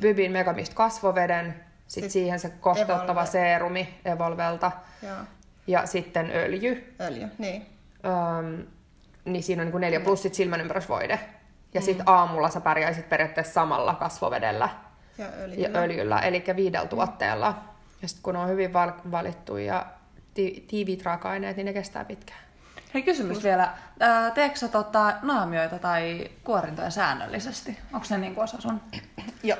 Bybin 0.00 0.32
megamist 0.32 0.74
kasvoveden, 0.74 1.54
sit, 1.86 2.02
sit 2.04 2.12
siihen 2.12 2.40
se 2.40 2.48
kosteuttava 2.60 3.04
Evolve. 3.20 3.26
seerumi 3.26 3.94
Evolvelta 4.04 4.72
joo. 5.02 5.16
ja 5.66 5.86
sitten 5.86 6.30
öljy. 6.34 6.94
Öljy, 7.00 7.28
niin. 7.38 7.66
Öm, 8.38 8.66
niin 9.24 9.42
siinä 9.42 9.62
on 9.62 9.68
niin 9.68 9.80
neljä 9.80 10.00
plus 10.00 10.22
sit 10.22 10.34
silmänympärysvoide. 10.34 11.20
Ja 11.74 11.80
mm. 11.80 11.84
sitten 11.84 12.08
aamulla 12.08 12.50
sä 12.50 12.60
pärjäisit 12.60 13.08
periaatteessa 13.08 13.52
samalla 13.52 13.94
kasvovedellä 13.94 14.68
ja 15.18 15.26
öljyllä. 15.26 15.68
Ja 15.68 15.80
öljyllä, 15.80 16.18
eli 16.18 16.44
viidellä 16.56 16.88
tuotteella. 16.88 17.62
Ja 18.02 18.08
sitten 18.08 18.22
kun 18.22 18.36
on 18.36 18.48
hyvin 18.48 18.72
val- 18.72 18.92
valittu 19.10 19.56
ja 19.56 19.86
ti- 20.34 20.64
tiiviit 20.68 21.02
raaka-aineet, 21.02 21.56
niin 21.56 21.64
ne 21.66 21.72
kestää 21.72 22.04
pitkään. 22.04 22.40
Hei 22.94 23.02
kysymys 23.02 23.44
vielä. 23.44 23.72
teekö 24.34 24.56
sä 24.56 24.68
tota, 24.68 25.12
naamioita 25.22 25.78
tai 25.78 26.30
kuorintoja 26.44 26.90
säännöllisesti? 26.90 27.78
Onko 27.92 28.04
se 28.06 28.18
niin 28.18 28.34
kuin 28.34 28.44
osa 28.44 28.60
sun? 28.60 28.80
Joo. 29.42 29.58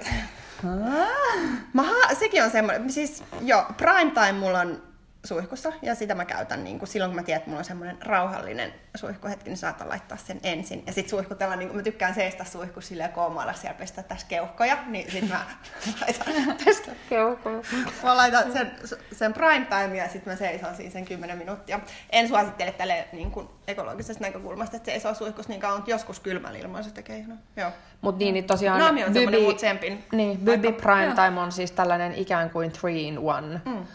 Mä, 1.73 1.85
sekin 2.19 2.45
on 2.45 2.51
semmoinen, 2.51 2.93
siis 2.93 3.25
joo, 3.41 3.65
prime 3.77 4.11
time 4.11 4.33
mulla 4.33 4.61
on 4.61 4.83
suihkussa 5.25 5.73
ja 5.83 5.95
sitä 5.95 6.15
mä 6.15 6.25
käytän 6.25 6.65
niin 6.65 6.79
kuin 6.79 6.89
silloin, 6.89 7.11
kun 7.11 7.17
mä 7.17 7.23
tiedän, 7.23 7.39
että 7.39 7.51
mulla 7.51 7.59
on 7.59 7.65
semmoinen 7.65 8.03
rauhallinen 8.03 8.75
suihkuhetki, 8.95 9.51
niin 9.51 9.57
saatan 9.57 9.89
laittaa 9.89 10.19
sen 10.19 10.41
ensin. 10.43 10.83
Ja 10.87 10.93
sitten 10.93 11.11
suihkutella, 11.11 11.57
niin 11.57 11.69
kuin 11.69 11.77
mä 11.77 11.83
tykkään 11.83 12.15
seistä 12.15 12.45
suihkussa 12.45 12.89
silleen 12.89 13.13
koomailla 13.13 13.53
siellä 13.53 13.79
pestä 13.79 14.03
tässä 14.03 14.27
keuhkoja, 14.27 14.79
niin 14.87 15.11
sitten 15.11 15.29
mä 15.29 15.47
laitan 16.01 16.57
pestä 16.65 16.93
keuhkoja. 17.09 17.61
Mä 18.03 18.17
laitan 18.17 18.53
sen, 18.53 18.73
sen 19.13 19.33
prime 19.33 19.67
time 19.67 19.97
ja 19.97 20.09
sitten 20.09 20.33
mä 20.33 20.37
seison 20.37 20.77
siinä 20.77 20.93
sen 20.93 21.05
10 21.05 21.39
minuuttia. 21.39 21.81
En 22.11 22.29
suosittele 22.29 22.73
tälle 22.73 23.09
niin 23.13 23.31
kuin 23.31 23.49
ekologisesta 23.67 24.25
näkökulmasta, 24.25 24.77
että 24.77 24.91
seisoo 24.91 25.15
suihkussa 25.15 25.53
niin 25.53 25.61
kauan, 25.61 25.85
jos 25.87 26.21
kylmällä 26.23 26.59
ilman 26.59 26.85
se 26.85 26.91
tekee 26.91 27.19
ihan. 27.19 27.39
Joo. 27.57 27.71
Mut 28.01 28.19
niin, 28.19 28.35
niin 28.35 28.45
tosiaan... 28.45 28.81
Naami 28.81 29.05
on 29.05 29.13
semmoinen 29.13 29.43
muut 29.43 29.57
tsempin. 29.57 30.05
Niin, 30.13 30.39
Bybi 30.39 30.73
Prime 30.73 31.15
Time 31.15 31.41
on 31.41 31.53
siis 31.53 31.73
tällainen 31.73 32.15
ikään 32.15 32.51
kuin 32.51 32.73
three 32.73 33.01
in 33.01 33.19
one. 33.19 33.61
Mm 33.65 33.87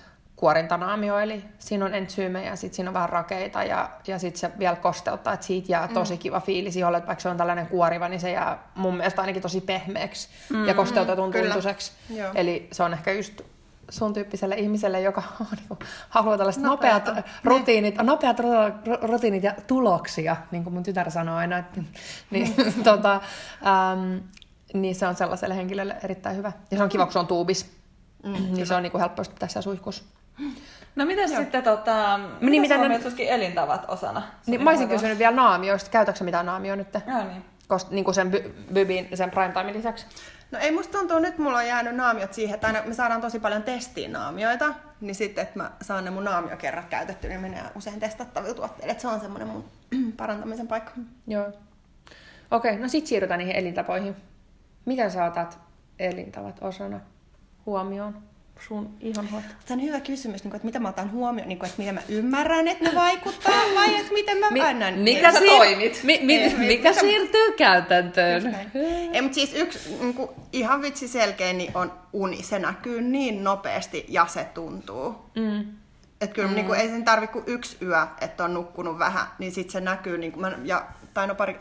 kuorintanaamio, 0.44 1.20
eli 1.20 1.44
siinä 1.60 1.86
on 1.86 1.94
entsyymejä, 1.94 2.56
sitten 2.56 2.76
siinä 2.76 2.90
on 2.90 2.94
vähän 2.94 3.10
rakeita 3.10 3.64
ja, 3.64 3.90
ja 4.08 4.20
sitten 4.20 4.40
se 4.40 4.52
vielä 4.60 4.76
kosteuttaa, 4.76 5.34
että 5.34 5.46
siitä 5.46 5.72
jää 5.72 5.88
tosi 5.88 6.14
mm. 6.14 6.20
kiva 6.20 6.40
fiilis 6.40 6.76
jolle, 6.76 6.98
että 6.98 7.08
vaikka 7.08 7.22
se 7.22 7.30
on 7.30 7.38
tällainen 7.38 7.68
kuoriva, 7.68 8.10
niin 8.10 8.20
se 8.20 8.32
jää 8.32 8.64
mun 8.76 8.98
mielestä 8.98 9.22
ainakin 9.22 9.42
tosi 9.42 9.62
pehmeäksi 9.62 10.28
mm, 10.50 10.68
ja 10.68 10.74
kosteutetun 10.74 11.30
mm, 11.30 11.42
tuntuiseksi. 11.42 11.92
Eli 12.36 12.68
se 12.72 12.84
on 12.84 12.94
ehkä 12.94 13.12
just 13.12 13.42
sun 13.90 14.14
tyyppiselle 14.14 14.56
ihmiselle, 14.56 15.02
joka 15.02 15.24
niin 15.70 15.80
haluaa 16.10 16.38
tällaiset 16.38 16.64
nopeat, 16.64 17.06
nopeat 17.06 17.26
rutiinit, 17.44 17.98
niin. 17.98 18.06
nopeat 18.06 18.38
rutiinit 19.02 19.44
ja 19.44 19.54
tuloksia, 19.68 20.36
niin 20.52 20.64
kuin 20.64 20.74
mun 20.74 20.84
tytär 20.84 21.12
sanoo 21.12 21.36
aina, 21.36 21.58
että, 21.58 21.82
niin, 22.32 22.56
tota, 22.84 23.14
äm, 23.14 24.22
niin 24.74 24.96
se 24.96 25.08
on 25.08 25.16
sellaiselle 25.16 25.56
henkilölle 25.56 25.96
erittäin 26.04 26.38
hyvä. 26.38 26.52
Ja 26.72 26.78
se 26.78 26.84
on 26.84 26.90
kiva, 26.90 27.06
kun 27.06 27.14
se 27.14 27.20
on 27.20 27.28
tuubis, 27.28 27.72
mm, 28.24 28.34
niin 28.34 28.68
se 28.68 28.76
on 28.76 28.84
niin 28.84 28.92
kuin 28.92 29.00
helppo 29.00 29.24
tässä 29.40 29.62
suihkussa. 29.62 30.04
No 30.96 31.06
miten 31.06 31.30
sitten 31.30 31.64
tota, 31.64 32.20
niin, 32.42 32.62
mitä 32.62 32.78
ne... 32.78 33.00
elintavat 33.20 33.86
osana? 33.88 34.22
Niin, 34.48 34.64
mä 34.64 34.70
olisin 34.70 34.90
kysynyt 34.90 35.20
vielä 35.20 35.36
naamioista. 35.36 35.90
Käytätkö 35.90 36.24
mitään 36.24 36.46
naamioa 36.46 36.76
nyt? 36.76 36.88
Joo 37.08 37.24
niin. 37.24 37.46
Kost, 37.68 37.90
niin 37.90 38.06
kuin 38.06 38.16
sen 38.16 38.32
by, 38.32 38.56
bybin, 38.74 39.10
sen 39.14 39.32
prime 39.32 39.54
time 39.54 39.74
lisäksi? 39.74 40.06
No 40.52 40.60
ei 40.60 40.72
musta 40.72 40.98
tuntuu, 40.98 41.20
nyt 41.20 41.38
mulla 41.38 41.58
on 41.58 41.68
jäänyt 41.68 41.96
naamiot 41.96 42.34
siihen, 42.34 42.56
että 42.56 42.68
aina 42.68 42.82
me 42.86 42.94
saadaan 42.94 43.22
tosi 43.22 43.40
paljon 43.40 43.64
testiin 43.64 44.12
naamioita, 44.12 44.74
niin 45.02 45.16
sitten, 45.16 45.42
että 45.42 45.60
mä 45.60 45.72
saan 45.82 46.06
ne 46.06 46.12
mun 46.12 46.24
naamiokerrat 46.24 46.86
käytetty, 46.86 47.28
niin 47.28 47.42
menee 47.42 47.64
usein 47.76 48.00
testattavilla 48.00 48.56
tuotteilla, 48.56 48.92
että 48.92 49.02
se 49.02 49.08
on 49.08 49.20
semmoinen 49.20 49.48
mun 49.48 49.66
parantamisen 50.18 50.68
paikka. 50.68 50.92
Joo. 51.28 51.52
Okei, 52.52 52.78
no 52.78 52.88
sit 52.88 53.08
siirrytään 53.08 53.38
niihin 53.38 53.56
elintapoihin. 53.56 54.16
Miten 54.86 55.12
sä 55.12 55.26
otat 55.26 55.60
elintavat 56.00 56.58
osana 56.62 57.00
huomioon? 57.66 58.24
Sun 58.60 58.98
ihonhoito? 59.00 59.48
Se 59.66 59.74
on 59.74 59.82
hyvä 59.82 60.00
kysymys, 60.00 60.44
niin 60.44 60.56
että 60.56 60.66
mitä 60.66 60.80
mä 60.80 60.90
otan 60.90 61.12
huomioon, 61.12 61.50
niin 61.50 61.60
kuin, 61.60 61.70
että 61.70 61.82
miten 61.82 61.96
mä 61.96 62.02
ymmärrän, 62.10 62.68
että 62.68 62.84
ne 62.84 62.96
vaikuttaa, 62.96 63.54
vai 63.76 63.96
että 64.00 64.14
miten 64.14 64.38
mä 64.38 64.52
mi- 64.52 64.62
annan. 64.62 64.94
Mikä, 64.94 65.32
siir- 65.32 65.48
toimit? 65.48 66.00
Mi- 66.04 66.20
mi- 66.24 66.36
Ei, 66.36 66.50
mikä 66.56 66.90
mitä 66.90 66.94
siirtyy 67.00 67.52
käytäntöön? 67.58 68.56
Ei, 69.14 69.22
mutta 69.22 69.36
siis 69.36 69.54
yksi 69.54 69.96
niin 70.02 70.14
kuin, 70.14 70.30
ihan 70.54 70.82
vitsi 70.82 71.08
selkeä 71.08 71.54
niin 71.54 71.72
on 71.78 71.94
uni. 72.14 72.44
Se 72.44 72.60
näkyy 72.60 73.02
niin 73.02 73.44
nopeasti 73.44 74.06
ja 74.10 74.26
se 74.28 74.44
tuntuu. 74.54 75.16
Mm. 75.36 75.60
Että 76.22 76.34
kyllä 76.36 76.50
mm. 76.50 76.56
niin 76.56 76.66
kuin, 76.66 76.80
ei 76.80 76.90
sen 76.90 77.06
tarvi 77.06 77.28
kuin 77.28 77.44
yksi 77.48 77.78
yö, 77.82 78.08
että 78.22 78.44
on 78.44 78.54
nukkunut 78.54 79.00
vähän, 79.00 79.26
niin 79.40 79.52
sitten 79.52 79.72
se 79.72 79.82
näkyy, 79.82 80.18
niin 80.18 80.32
kuin, 80.32 80.42
mä, 80.42 80.52
ja, 80.64 80.86
tai 81.14 81.28
no 81.28 81.36
pari, 81.36 81.60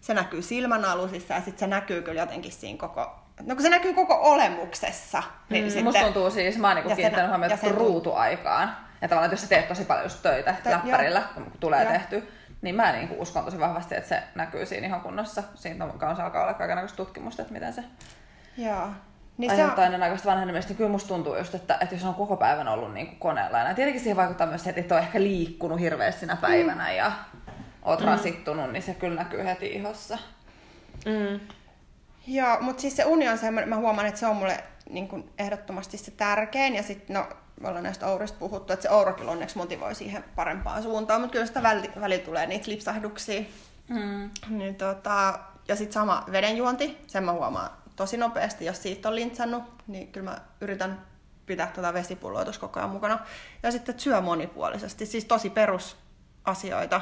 se 0.00 0.14
näkyy 0.14 0.42
silmän 0.42 0.84
alusissa 0.84 1.34
ja 1.34 1.40
sitten 1.40 1.58
se 1.58 1.66
näkyy 1.66 2.02
kyllä 2.02 2.20
jotenkin 2.20 2.52
siinä 2.52 2.78
koko 2.78 3.18
No 3.46 3.54
kun 3.54 3.62
se 3.62 3.68
näkyy 3.68 3.92
koko 3.92 4.18
olemuksessa. 4.22 5.22
Niin 5.48 5.64
mm, 5.64 5.68
sitten, 5.68 5.84
musta 5.84 6.02
tuntuu 6.02 6.30
siis, 6.30 6.58
mä 6.58 6.66
oon 6.66 6.76
niinku 6.76 6.94
kiinnittänyt 6.94 7.30
huomiota 7.30 7.56
sen... 7.56 7.74
ruutuaikaan. 7.74 8.76
Ja 9.02 9.08
tavallaan, 9.08 9.26
että 9.26 9.34
jos 9.34 9.40
sä 9.40 9.48
teet 9.48 9.68
tosi 9.68 9.84
paljon 9.84 10.04
just 10.04 10.22
töitä 10.22 10.54
Tai- 10.64 10.72
läppärillä, 10.72 11.22
kun 11.34 11.52
tulee 11.60 11.82
Joo. 11.82 11.92
tehty, 11.92 12.28
niin 12.62 12.74
mä 12.74 12.92
niin 12.92 13.08
kuin 13.08 13.20
uskon 13.20 13.44
tosi 13.44 13.60
vahvasti, 13.60 13.94
että 13.94 14.08
se 14.08 14.22
näkyy 14.34 14.66
siinä 14.66 14.86
ihan 14.86 15.00
kunnossa. 15.00 15.42
Siitä 15.54 15.84
on 15.84 15.98
kanssa 15.98 16.24
alkaa 16.24 16.42
olla 16.42 16.54
kaikenlaista 16.54 16.96
tutkimusta, 16.96 17.42
että 17.42 17.54
miten 17.54 17.72
se 17.72 17.84
Joo. 18.56 18.88
niin 19.38 19.50
se 19.50 19.54
aiheuttaa 19.54 19.82
on, 19.82 19.86
ennenaikaista 19.86 20.30
vanhenemista. 20.30 20.70
Niin 20.70 20.76
kyllä 20.76 20.90
musta 20.90 21.08
tuntuu 21.08 21.36
just, 21.36 21.54
että, 21.54 21.78
että 21.80 21.94
jos 21.94 22.04
on 22.04 22.14
koko 22.14 22.36
päivän 22.36 22.68
ollut 22.68 22.94
niin 22.94 23.06
kuin 23.06 23.18
koneella, 23.18 23.58
ja 23.58 23.74
tietenkin 23.74 24.02
siihen 24.02 24.16
vaikuttaa 24.16 24.46
myös 24.46 24.64
se, 24.64 24.70
että 24.70 24.80
et 24.80 24.92
ole 24.92 25.00
ehkä 25.00 25.20
liikkunut 25.20 25.80
hirveästi 25.80 26.20
sinä 26.20 26.36
päivänä 26.36 26.92
ja 26.92 27.12
oot 27.82 28.00
mm. 28.00 28.06
rasittunut, 28.06 28.72
niin 28.72 28.82
se 28.82 28.94
kyllä 28.94 29.22
näkyy 29.22 29.44
heti 29.44 29.66
ihossa. 29.66 30.18
Mm. 31.06 31.40
Joo, 32.26 32.56
mutta 32.60 32.80
siis 32.80 32.96
se 32.96 33.04
uni 33.04 33.28
on 33.28 33.38
semmoinen, 33.38 33.68
mä 33.68 33.76
huomaan, 33.76 34.06
että 34.06 34.20
se 34.20 34.26
on 34.26 34.36
mulle 34.36 34.64
niin 34.90 35.08
kuin 35.08 35.30
ehdottomasti 35.38 35.98
se 35.98 36.10
tärkein. 36.10 36.74
Ja 36.74 36.82
sitten, 36.82 37.14
no, 37.14 37.26
me 37.60 37.68
ollaan 37.68 37.82
näistä 37.84 38.06
ourista 38.06 38.38
puhuttu, 38.38 38.72
että 38.72 38.82
se 38.82 38.90
ouro 38.90 39.12
kyllä 39.12 39.30
onneksi 39.30 39.56
motivoi 39.56 39.94
siihen 39.94 40.24
parempaan 40.36 40.82
suuntaan, 40.82 41.20
mutta 41.20 41.32
kyllä 41.32 41.46
sitä 41.46 41.62
välillä, 41.62 41.92
välillä 42.00 42.24
tulee 42.24 42.46
niitä 42.46 42.70
lipsahduksia. 42.70 43.42
Mm. 43.88 44.30
Niin, 44.48 44.74
tota, 44.74 45.38
ja 45.68 45.76
sitten 45.76 45.92
sama 45.92 46.24
vedenjuonti, 46.32 46.98
sen 47.06 47.24
mä 47.24 47.32
huomaan 47.32 47.70
tosi 47.96 48.16
nopeasti, 48.16 48.64
jos 48.64 48.82
siitä 48.82 49.08
on 49.08 49.14
lintsannut, 49.14 49.62
niin 49.86 50.12
kyllä 50.12 50.30
mä 50.30 50.38
yritän 50.60 51.06
pitää 51.46 51.66
tuota 51.74 51.94
vesipulloa 51.94 52.44
tuossa 52.44 52.60
koko 52.60 52.80
ajan 52.80 52.90
mukana. 52.90 53.18
Ja 53.62 53.72
sitten 53.72 54.00
syö 54.00 54.20
monipuolisesti, 54.20 55.06
siis 55.06 55.24
tosi 55.24 55.50
perusasioita, 55.50 57.00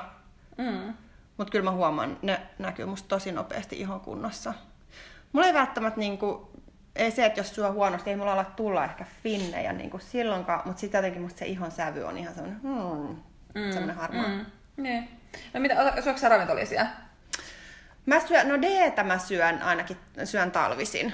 Mm. 0.59 0.95
mutta 1.37 1.51
kyllä 1.51 1.65
mä 1.65 1.77
huomaan, 1.77 2.19
ne 2.23 2.41
näkyy 2.59 2.87
musta 2.87 3.09
tosi 3.09 3.33
nopeasti 3.33 3.81
ihon 3.81 4.01
kunnossa. 4.01 4.55
Mulla 5.33 5.47
ei 5.47 5.55
välttämättä 5.55 6.01
niinku, 6.01 6.51
ei 6.97 7.11
se, 7.11 7.27
että 7.27 7.41
jos 7.41 7.55
syö 7.55 7.73
huonosti, 7.73 8.11
ei 8.11 8.17
mulla 8.17 8.33
ala 8.33 8.45
tulla 8.45 8.85
ehkä 8.85 9.05
finnejä 9.23 9.73
niinku 9.73 9.99
silloinkaan, 9.99 10.63
mutta 10.65 10.81
sitten 10.81 10.99
jotenkin 10.99 11.23
musta 11.23 11.39
se 11.39 11.47
ihon 11.47 11.71
sävy 11.71 12.03
on 12.03 12.19
ihan 12.19 12.35
semmoinen, 12.35 12.61
hmm, 12.63 13.17
mm, 13.55 13.71
semmoinen 13.73 13.97
harmaa. 13.97 14.29
Mm. 14.29 14.47
Niin. 14.77 15.09
No 15.55 15.61
mitä, 15.61 16.03
syöksä 16.03 16.21
sä 16.21 16.29
ravintolisia? 16.29 16.87
Mä 18.07 18.21
syön, 18.21 18.49
no 18.49 18.63
d 18.63 19.05
mä 19.05 19.19
syön 19.19 19.63
ainakin, 19.63 19.97
syön 20.25 20.51
talvisin. 20.51 21.13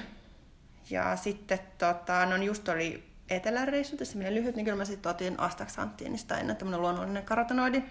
Ja 0.89 1.15
sitten 1.15 1.59
tota, 1.77 2.25
no 2.25 2.35
just 2.35 2.69
oli 2.69 3.03
eteläreissu, 3.29 3.97
tässä 3.97 4.17
menee 4.17 4.33
lyhyt, 4.33 4.55
niin 4.55 4.65
kyllä 4.65 4.77
mä 4.77 4.85
sitten 4.85 5.09
otin 5.09 5.39
astaxanttiinista 5.39 6.37
ennen 6.37 6.55
tämmönen 6.55 6.81
luonnollinen 6.81 7.23
karotenoidi. 7.23 7.83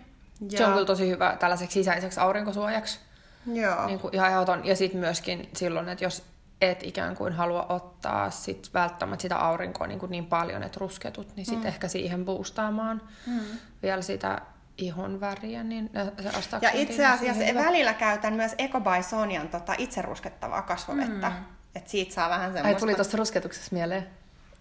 Ja, 0.51 0.59
Se 0.59 0.67
on 0.67 0.73
kyllä 0.73 0.87
tosi 0.87 1.09
hyvä 1.09 1.37
tällaiseksi 1.41 1.75
sisäiseksi 1.75 2.21
aurinkosuojaksi. 2.21 3.01
Joo. 3.47 3.87
Niin 3.87 3.99
kuin 3.99 4.15
ihan 4.15 4.31
ehdoton. 4.31 4.65
Ja 4.67 4.77
sitten 4.77 5.01
myöskin 5.01 5.49
silloin, 5.57 5.89
että 5.89 6.05
jos 6.05 6.23
et 6.61 6.83
ikään 6.83 7.17
kuin 7.17 7.33
halua 7.33 7.67
ottaa 7.69 8.31
sit 8.31 8.71
välttämättä 8.75 9.23
sitä 9.23 9.37
aurinkoa 9.37 9.87
niin, 9.87 9.99
kuin 9.99 10.11
niin 10.11 10.27
paljon, 10.27 10.63
että 10.63 10.81
rusketut, 10.81 11.37
niin 11.37 11.47
sitten 11.47 11.63
mm. 11.63 11.69
ehkä 11.69 11.89
siihen 11.89 12.25
boostaamaan 12.25 13.03
mm. 13.27 13.41
vielä 13.83 14.03
sitä 14.03 14.41
ihon 14.79 15.21
väriä, 15.21 15.63
niin 15.63 15.91
se 16.23 16.57
Ja 16.63 16.71
itse 16.73 17.07
asiassa 17.07 17.45
hyvä. 17.45 17.65
välillä 17.65 17.95
käytän 17.95 18.35
myös 18.35 18.55
Eco 18.59 18.81
by 18.81 19.03
Sonian 19.03 19.49
tota, 19.49 19.75
itse 19.79 20.03
ruskettavaa 20.03 20.63
kasvovettä. 20.63 21.29
Mm. 21.31 21.37
Että 21.75 21.91
siitä 21.91 22.15
saa 22.15 22.31
vähän 22.31 22.53
semmoista... 22.53 22.69
Ai 22.69 22.75
tuli 22.81 22.95
tuosta 22.95 23.17
rusketuksessa 23.17 23.69
mieleen. 23.75 24.07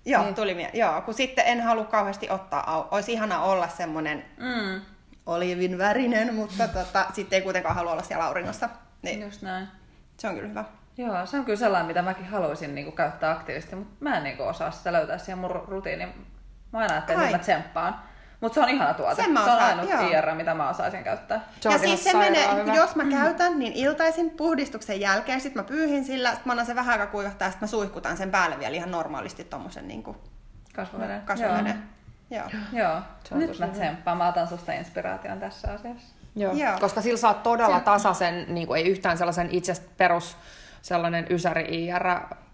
Joo, 0.05 0.23
Niin. 0.23 0.35
tuli 0.35 0.53
mie- 0.53 0.71
Joo, 0.73 1.01
kun 1.01 1.13
sitten 1.13 1.45
en 1.47 1.61
halua 1.61 1.85
kauheasti 1.85 2.29
ottaa... 2.29 2.61
Au- 2.81 2.87
Olisi 2.95 3.13
ihana 3.13 3.43
olla 3.43 3.67
semmoinen 3.67 4.25
Mm. 4.37 4.81
Olivin 5.25 5.77
värinen, 5.77 6.33
mutta 6.35 6.67
tota, 6.67 7.05
sitten 7.13 7.37
ei 7.37 7.43
kuitenkaan 7.43 7.75
halua 7.75 7.91
olla 7.91 8.03
siellä 8.03 8.25
auringossa. 8.25 8.69
Niin, 9.01 9.21
Just 9.21 9.41
näin. 9.41 9.67
se 10.17 10.27
on 10.27 10.35
kyllä 10.35 10.47
hyvä. 10.47 10.63
Joo, 10.97 11.25
se 11.25 11.37
on 11.37 11.45
kyllä 11.45 11.59
sellainen, 11.59 11.87
mitä 11.87 12.01
mäkin 12.01 12.25
haluaisin 12.25 12.75
niin 12.75 12.85
kuin, 12.85 12.95
käyttää 12.95 13.31
aktiivisesti, 13.31 13.75
mutta 13.75 13.95
mä 13.99 14.17
en 14.17 14.23
niin 14.23 14.37
kuin, 14.37 14.49
osaa 14.49 14.71
sitä 14.71 14.93
löytää 14.93 15.17
siihen 15.17 15.37
mun 15.37 15.51
ru- 15.51 15.67
rutiiniin. 15.69 16.25
Mä 16.73 16.79
aina 16.79 16.93
ajattelin, 16.93 17.19
Ai. 17.19 17.25
että 17.25 17.37
mä 17.37 17.41
tsemppaan. 17.41 17.95
Mutta 18.41 18.53
se 18.53 18.61
on 18.61 18.69
ihana 18.69 18.93
tuote. 18.93 19.15
Sen 19.15 19.31
mä 19.31 19.43
se 19.43 19.49
on 19.51 19.57
osaan, 19.57 19.79
ainut 19.79 19.89
joo. 19.89 20.09
IR, 20.09 20.35
mitä 20.35 20.53
mä 20.53 20.69
osaisin 20.69 21.03
käyttää. 21.03 21.41
Se 21.59 21.69
ja 21.69 21.77
siis 21.77 22.03
se 22.03 22.17
menee, 22.17 22.55
hyvä. 22.55 22.73
jos 22.75 22.95
mä 22.95 23.03
käytän, 23.05 23.59
niin 23.59 23.73
iltaisin 23.73 24.29
puhdistuksen 24.29 24.99
jälkeen, 24.99 25.41
sit 25.41 25.55
mä 25.55 25.63
pyyhin 25.63 26.05
sillä, 26.05 26.35
sit 26.35 26.45
mä 26.45 26.53
annan 26.53 26.65
sen 26.65 26.75
vähän 26.75 26.91
aikaa 26.93 27.07
kuivahtaa, 27.07 27.51
sit 27.51 27.61
mä 27.61 27.67
suihkutan 27.67 28.17
sen 28.17 28.31
päälle 28.31 28.59
vielä 28.59 28.75
ihan 28.75 28.91
normaalisti 28.91 29.43
tommosen 29.43 29.87
niin 29.87 30.03
kuin 30.03 30.17
Kasvaveden. 30.75 31.21
kasvaveden. 31.21 31.83
Joo. 32.33 32.45
Joo. 32.53 32.83
Joo. 32.83 33.01
Se 33.23 33.33
on 33.35 33.39
Nyt 33.39 33.59
mä 33.59 33.67
tsemppaan. 33.67 34.17
Mä 34.17 34.27
otan 34.27 34.47
susta 34.47 34.73
inspiraation 34.73 35.39
tässä 35.39 35.71
asiassa. 35.73 36.15
Joo. 36.35 36.53
Joo. 36.53 36.79
Koska 36.79 37.01
sillä 37.01 37.17
saat 37.17 37.43
todella 37.43 37.77
Se- 37.77 37.83
tasaisen, 37.83 38.45
niin 38.47 38.67
kuin 38.67 38.77
ei 38.81 38.87
yhtään 38.87 39.17
sellaisen 39.17 39.47
itsestä 39.51 39.85
perus 39.97 40.37
sellainen 40.81 41.27
ysäri 41.29 41.85
IR 41.85 42.03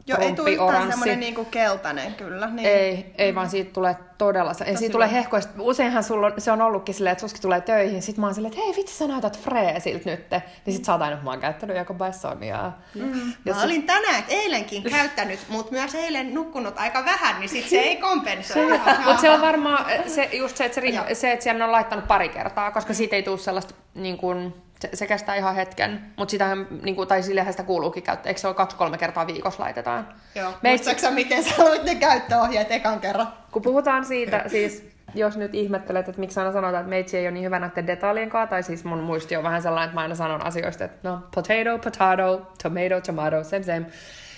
Joo, 0.10 0.20
ei 0.22 0.34
tule 0.34 0.52
yhtään 0.52 0.90
semmonen 0.90 1.20
niinku 1.20 1.46
keltainen 1.46 2.14
kyllä. 2.14 2.48
Niin. 2.48 2.68
Ei, 2.68 3.14
ei 3.18 3.36
vaan 3.36 3.50
siitä 3.50 3.74
tulee 3.74 3.96
todella... 4.18 4.52
Ja 4.72 4.78
siitä 4.78 4.92
tulee 4.92 5.12
hehkoista. 5.12 5.54
Useinhan 5.60 6.04
sulla 6.04 6.28
on, 6.28 6.34
se 6.38 6.52
on 6.52 6.62
ollutkin 6.62 6.96
silleen, 6.96 7.12
että 7.12 7.22
suski 7.22 7.40
tulee 7.42 7.62
töihin. 7.62 8.02
Sitten 8.02 8.22
mä 8.22 8.28
oon 8.28 8.36
silleen, 8.36 8.54
että 8.54 8.66
hei 8.66 8.76
vitsi 8.76 8.96
sä 8.98 9.08
näytät 9.08 9.40
freesiltä 9.40 10.10
nyt. 10.10 10.26
Niin 10.66 10.76
sit 10.76 10.86
sä 10.86 10.92
oot 10.92 11.02
aina, 11.02 11.18
mä 11.24 11.30
oon 11.30 11.40
käyttänyt 11.40 11.78
joko 11.78 11.94
Bassonia. 11.94 12.72
Mm. 12.96 13.34
Ja 13.46 13.54
Mä 13.54 13.54
sit- 13.54 13.64
olin 13.66 13.84
tänään 13.84 14.24
eilenkin 14.28 14.84
käyttänyt, 14.84 15.40
mutta 15.50 15.72
myös 15.72 15.96
eilen 15.96 16.34
nukkunut 16.34 16.78
aika 16.78 17.06
vähän, 17.06 17.40
niin 17.40 17.50
sit 17.50 17.70
se 17.70 17.80
ei 17.80 17.96
kompensoi. 17.96 18.68
Mutta 19.06 19.22
se 19.22 19.30
on 19.30 19.42
varmaan 19.42 19.86
se, 20.08 20.30
just 20.34 20.58
se, 20.58 20.66
että 20.66 20.82
se, 20.82 21.16
se, 21.16 21.32
että 21.32 21.44
siellä 21.44 21.66
on 21.66 21.72
laittanut 21.72 22.08
pari 22.08 22.30
kertaa, 22.30 22.72
koska 22.72 22.94
siitä 22.94 23.16
ei 23.16 23.24
tule 23.24 23.38
sellaista, 23.38 23.74
niin 23.96 24.18
kuin, 24.18 24.54
se, 24.80 24.90
se, 24.94 25.08
kestää 25.08 25.36
ihan 25.36 25.56
hetken. 25.56 26.02
Mutta 26.18 26.32
sitähän, 26.32 26.68
niin 26.82 26.96
kuin, 26.96 27.08
tai 27.08 27.24
sillehän 27.24 27.54
sitä 27.54 27.64
kuuluukin 27.64 28.04
käyttää. 28.04 28.30
Eikö 28.30 28.40
se 28.40 28.48
ole 28.48 28.56
kaksi-kolme 28.56 28.98
kertaa 28.98 29.28
viikossa 29.28 29.64
laitetaan? 29.64 30.08
Joo. 30.36 30.52
Me 30.62 30.70
ei- 30.70 30.76
Muistatko 30.76 31.02
sä, 31.02 31.12
miten 31.12 31.44
sä 31.44 31.64
luit 31.66 31.84
ne 31.84 31.96
käyttöohjeet 31.96 32.72
ekan 32.72 33.00
kerran? 33.00 33.28
Kun 33.52 33.62
puhutaan 33.62 34.06
siitä, 34.06 34.44
siis 34.48 34.90
jos 35.16 35.38
nyt 35.38 35.56
ihmettelet, 35.56 36.10
että 36.10 36.20
miksi 36.20 36.40
aina 36.40 36.52
sanotaan, 36.52 36.82
että 36.82 36.90
meitsi 36.90 37.18
ei 37.18 37.26
ole 37.26 37.32
niin 37.32 37.46
hyvä 37.46 37.60
näiden 37.60 37.88
detaljien 37.88 38.30
kanssa, 38.30 38.50
tai 38.50 38.64
siis 38.64 38.84
mun 38.84 39.00
muisti 39.00 39.36
on 39.38 39.44
vähän 39.44 39.62
sellainen, 39.62 39.86
että 39.86 39.96
mä 39.96 40.02
aina 40.02 40.16
sanon 40.16 40.46
asioista, 40.46 40.84
että 40.84 41.10
no, 41.10 41.22
potato, 41.36 41.78
potato, 41.84 42.52
tomato, 42.64 43.02
tomato, 43.06 43.44
same 43.44 43.64
same. 43.64 43.86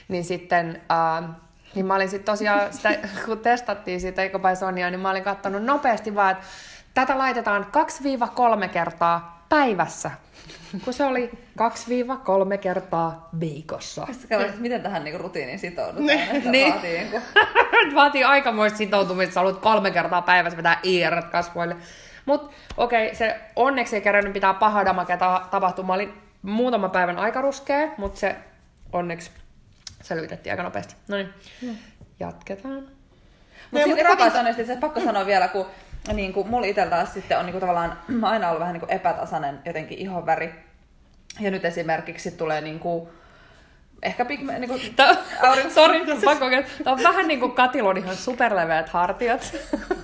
Niin 0.08 0.24
sitten, 0.24 0.82
äh, 0.92 1.30
niin 1.76 1.86
mä 1.86 1.96
olin 1.96 2.10
sitten 2.10 2.26
tosiaan, 2.34 2.74
sitä, 2.74 2.90
kun 3.26 3.40
testattiin 3.40 4.02
sitä 4.02 4.24
Ecobisonia, 4.24 4.90
niin 4.90 5.00
mä 5.00 5.10
olin 5.10 5.24
katsonut 5.24 5.64
nopeasti 5.64 6.16
vaan, 6.16 6.32
että 6.32 6.44
tätä 6.94 7.18
laitetaan 7.18 7.68
2-3 8.66 8.68
kertaa 8.70 9.46
päivässä, 9.50 10.12
kun 10.80 10.94
se 10.94 11.06
oli 11.06 11.32
2-3 12.56 12.58
kertaa 12.58 13.30
viikossa. 13.40 14.06
Katsotaan, 14.06 14.54
miten 14.58 14.82
tähän 14.82 15.04
niinku 15.04 15.24
rutiiniin 15.24 15.60
sitoudutaan. 15.60 16.06
Niin. 16.06 16.52
Niin. 16.52 16.74
vaatii 16.74 16.98
niinku... 16.98 17.20
Vaatii 17.96 18.24
aikamoista 18.24 18.78
sitoutumista, 18.78 19.40
haluat 19.40 19.58
kolme 19.58 19.92
kertaa 19.92 20.22
päivässä 20.22 20.58
vetää 20.58 20.80
IR 20.84 21.22
kasvoille. 21.22 21.76
Mutta 22.26 22.56
okei, 22.78 23.06
okay, 23.06 23.16
se 23.16 23.40
onneksi 23.56 23.96
ei 23.96 24.02
kerännyt 24.02 24.34
pitää 24.34 24.54
paha 24.54 24.86
damake 24.86 25.18
ta- 25.18 25.48
tapahtua. 25.52 25.86
Mä 25.86 25.94
olin 25.94 26.14
muutama 26.42 26.90
päivän 26.90 27.18
aika 27.18 27.42
ruskea, 27.42 27.88
mutta 27.98 28.20
se 28.20 28.36
onneksi 28.94 29.32
selvitettiin 30.02 30.54
aika 30.54 30.64
nopeasti. 30.64 30.96
No 31.08 31.18
niin, 31.18 31.34
jatketaan. 32.20 32.74
Mutta 32.74 32.90
Niin, 33.72 33.98
sitten 33.98 34.06
epätasaisesti, 34.06 34.66
se 34.66 34.76
pakko 34.76 35.00
sanoa 35.00 35.26
vielä, 35.26 35.48
kun 35.48 35.66
niin 36.14 36.34
kuin 36.34 36.48
mulla 36.48 36.68
itsellä 36.68 36.90
taas 36.90 37.14
sitten 37.14 37.40
on 37.40 37.46
niin 37.46 37.54
kuin 37.54 37.62
tavallaan 37.62 37.98
aina 38.24 38.48
ollut 38.48 38.60
vähän 38.60 38.74
niin 38.74 38.80
kuin 38.82 38.92
epätasainen 38.92 39.60
jotenkin 39.66 39.98
ihonväri. 39.98 40.54
Ja 41.40 41.52
nyt 41.52 41.66
esimerkiksi 41.66 42.32
tulee 42.32 42.62
niin 42.62 42.80
kuin, 42.80 43.10
ehkä 44.04 44.26
pigme, 44.26 44.60
niin 44.60 44.70
kuin, 44.70 44.82
Tää, 44.96 45.16
Aurinko- 45.42 45.70
sorry, 45.70 46.06
pakko. 46.26 46.46
Tää 46.84 46.94
on 46.94 47.04
vähän 47.04 47.28
niinku 47.28 47.50
Katilon 47.50 47.98
ihan 47.98 48.16
superleveät 48.16 48.90
hartiat. 48.90 49.54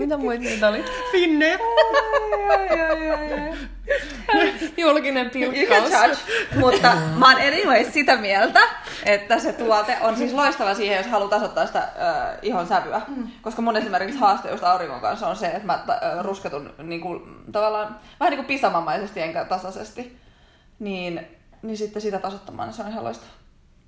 Mitä 0.00 0.16
muita 0.16 0.44
niitä 0.44 0.68
oli? 0.68 0.84
Finne. 1.12 1.58
ai, 2.50 2.80
ai, 2.80 3.10
ai, 3.10 3.32
ai. 3.32 3.58
Julkinen 4.76 5.30
pilkkaus. 5.30 6.18
Mutta 6.60 6.92
mä 7.16 7.30
oon 7.30 7.40
anyways 7.40 7.92
sitä 7.92 8.16
mieltä, 8.16 8.60
että 9.04 9.38
se 9.38 9.52
tuote 9.52 9.96
on 10.00 10.16
siis 10.16 10.32
loistava 10.32 10.74
siihen, 10.74 10.96
jos 10.96 11.06
haluaa 11.06 11.30
tasoittaa 11.30 11.66
sitä 11.66 11.78
äh, 11.78 12.38
ihon 12.42 12.66
sävyä. 12.66 13.00
Mm. 13.08 13.28
Koska 13.42 13.62
mun 13.62 13.76
esimerkiksi 13.76 14.20
haaste 14.20 14.50
just 14.50 14.64
auringon 14.64 15.00
kanssa 15.00 15.28
on 15.28 15.36
se, 15.36 15.46
että 15.46 15.66
mä 15.66 15.72
äh, 15.74 16.24
rusketun 16.24 16.74
niin 16.82 17.00
kuin, 17.00 17.22
tavallaan 17.52 17.96
vähän 18.20 18.30
niin 18.30 18.38
kuin 18.38 18.46
pisamamaisesti 18.46 19.20
enkä 19.20 19.44
tasaisesti. 19.44 20.16
Niin, 20.78 21.26
niin 21.62 21.76
sitten 21.76 22.02
sitä 22.02 22.18
tasoittamaan, 22.18 22.68
niin 22.68 22.76
se 22.76 22.82
on 22.82 22.88
ihan 22.88 23.04
loistava. 23.04 23.30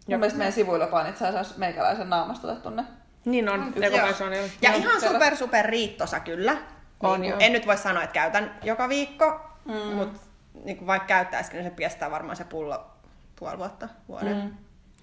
Mun 0.08 0.18
mielestä 0.18 0.38
meidän 0.38 0.52
sivuilla 0.52 0.88
on 0.92 1.08
itse 1.08 1.26
asiassa 1.26 1.54
meikäläisen 1.58 2.10
naamasta 2.10 2.48
otettu 2.48 2.70
ne. 2.70 2.84
Niin 3.24 3.48
on, 3.48 3.72
Joo. 3.76 3.84
Ecobisonia. 3.84 4.42
Ja 4.42 4.48
Joo, 4.62 4.78
ihan 4.78 5.00
terve. 5.00 5.14
super 5.14 5.36
super 5.36 5.66
riittosa 5.66 6.20
kyllä. 6.20 6.56
On, 7.00 7.20
niin, 7.20 7.34
en 7.38 7.52
nyt 7.52 7.66
voi 7.66 7.76
sanoa, 7.76 8.02
että 8.02 8.14
käytän 8.14 8.54
joka 8.62 8.88
viikko, 8.88 9.40
mm. 9.64 9.74
mutta 9.74 10.20
niin 10.64 10.86
vaikka 10.86 11.06
käyttäisikin, 11.06 11.58
niin 11.58 11.70
se 11.70 11.76
piestää 11.76 12.10
varmaan 12.10 12.36
se 12.36 12.44
pullo 12.44 12.86
puoli 13.36 13.58
vuotta, 13.58 13.88
vuoden. 14.08 14.36
Mm. 14.36 14.50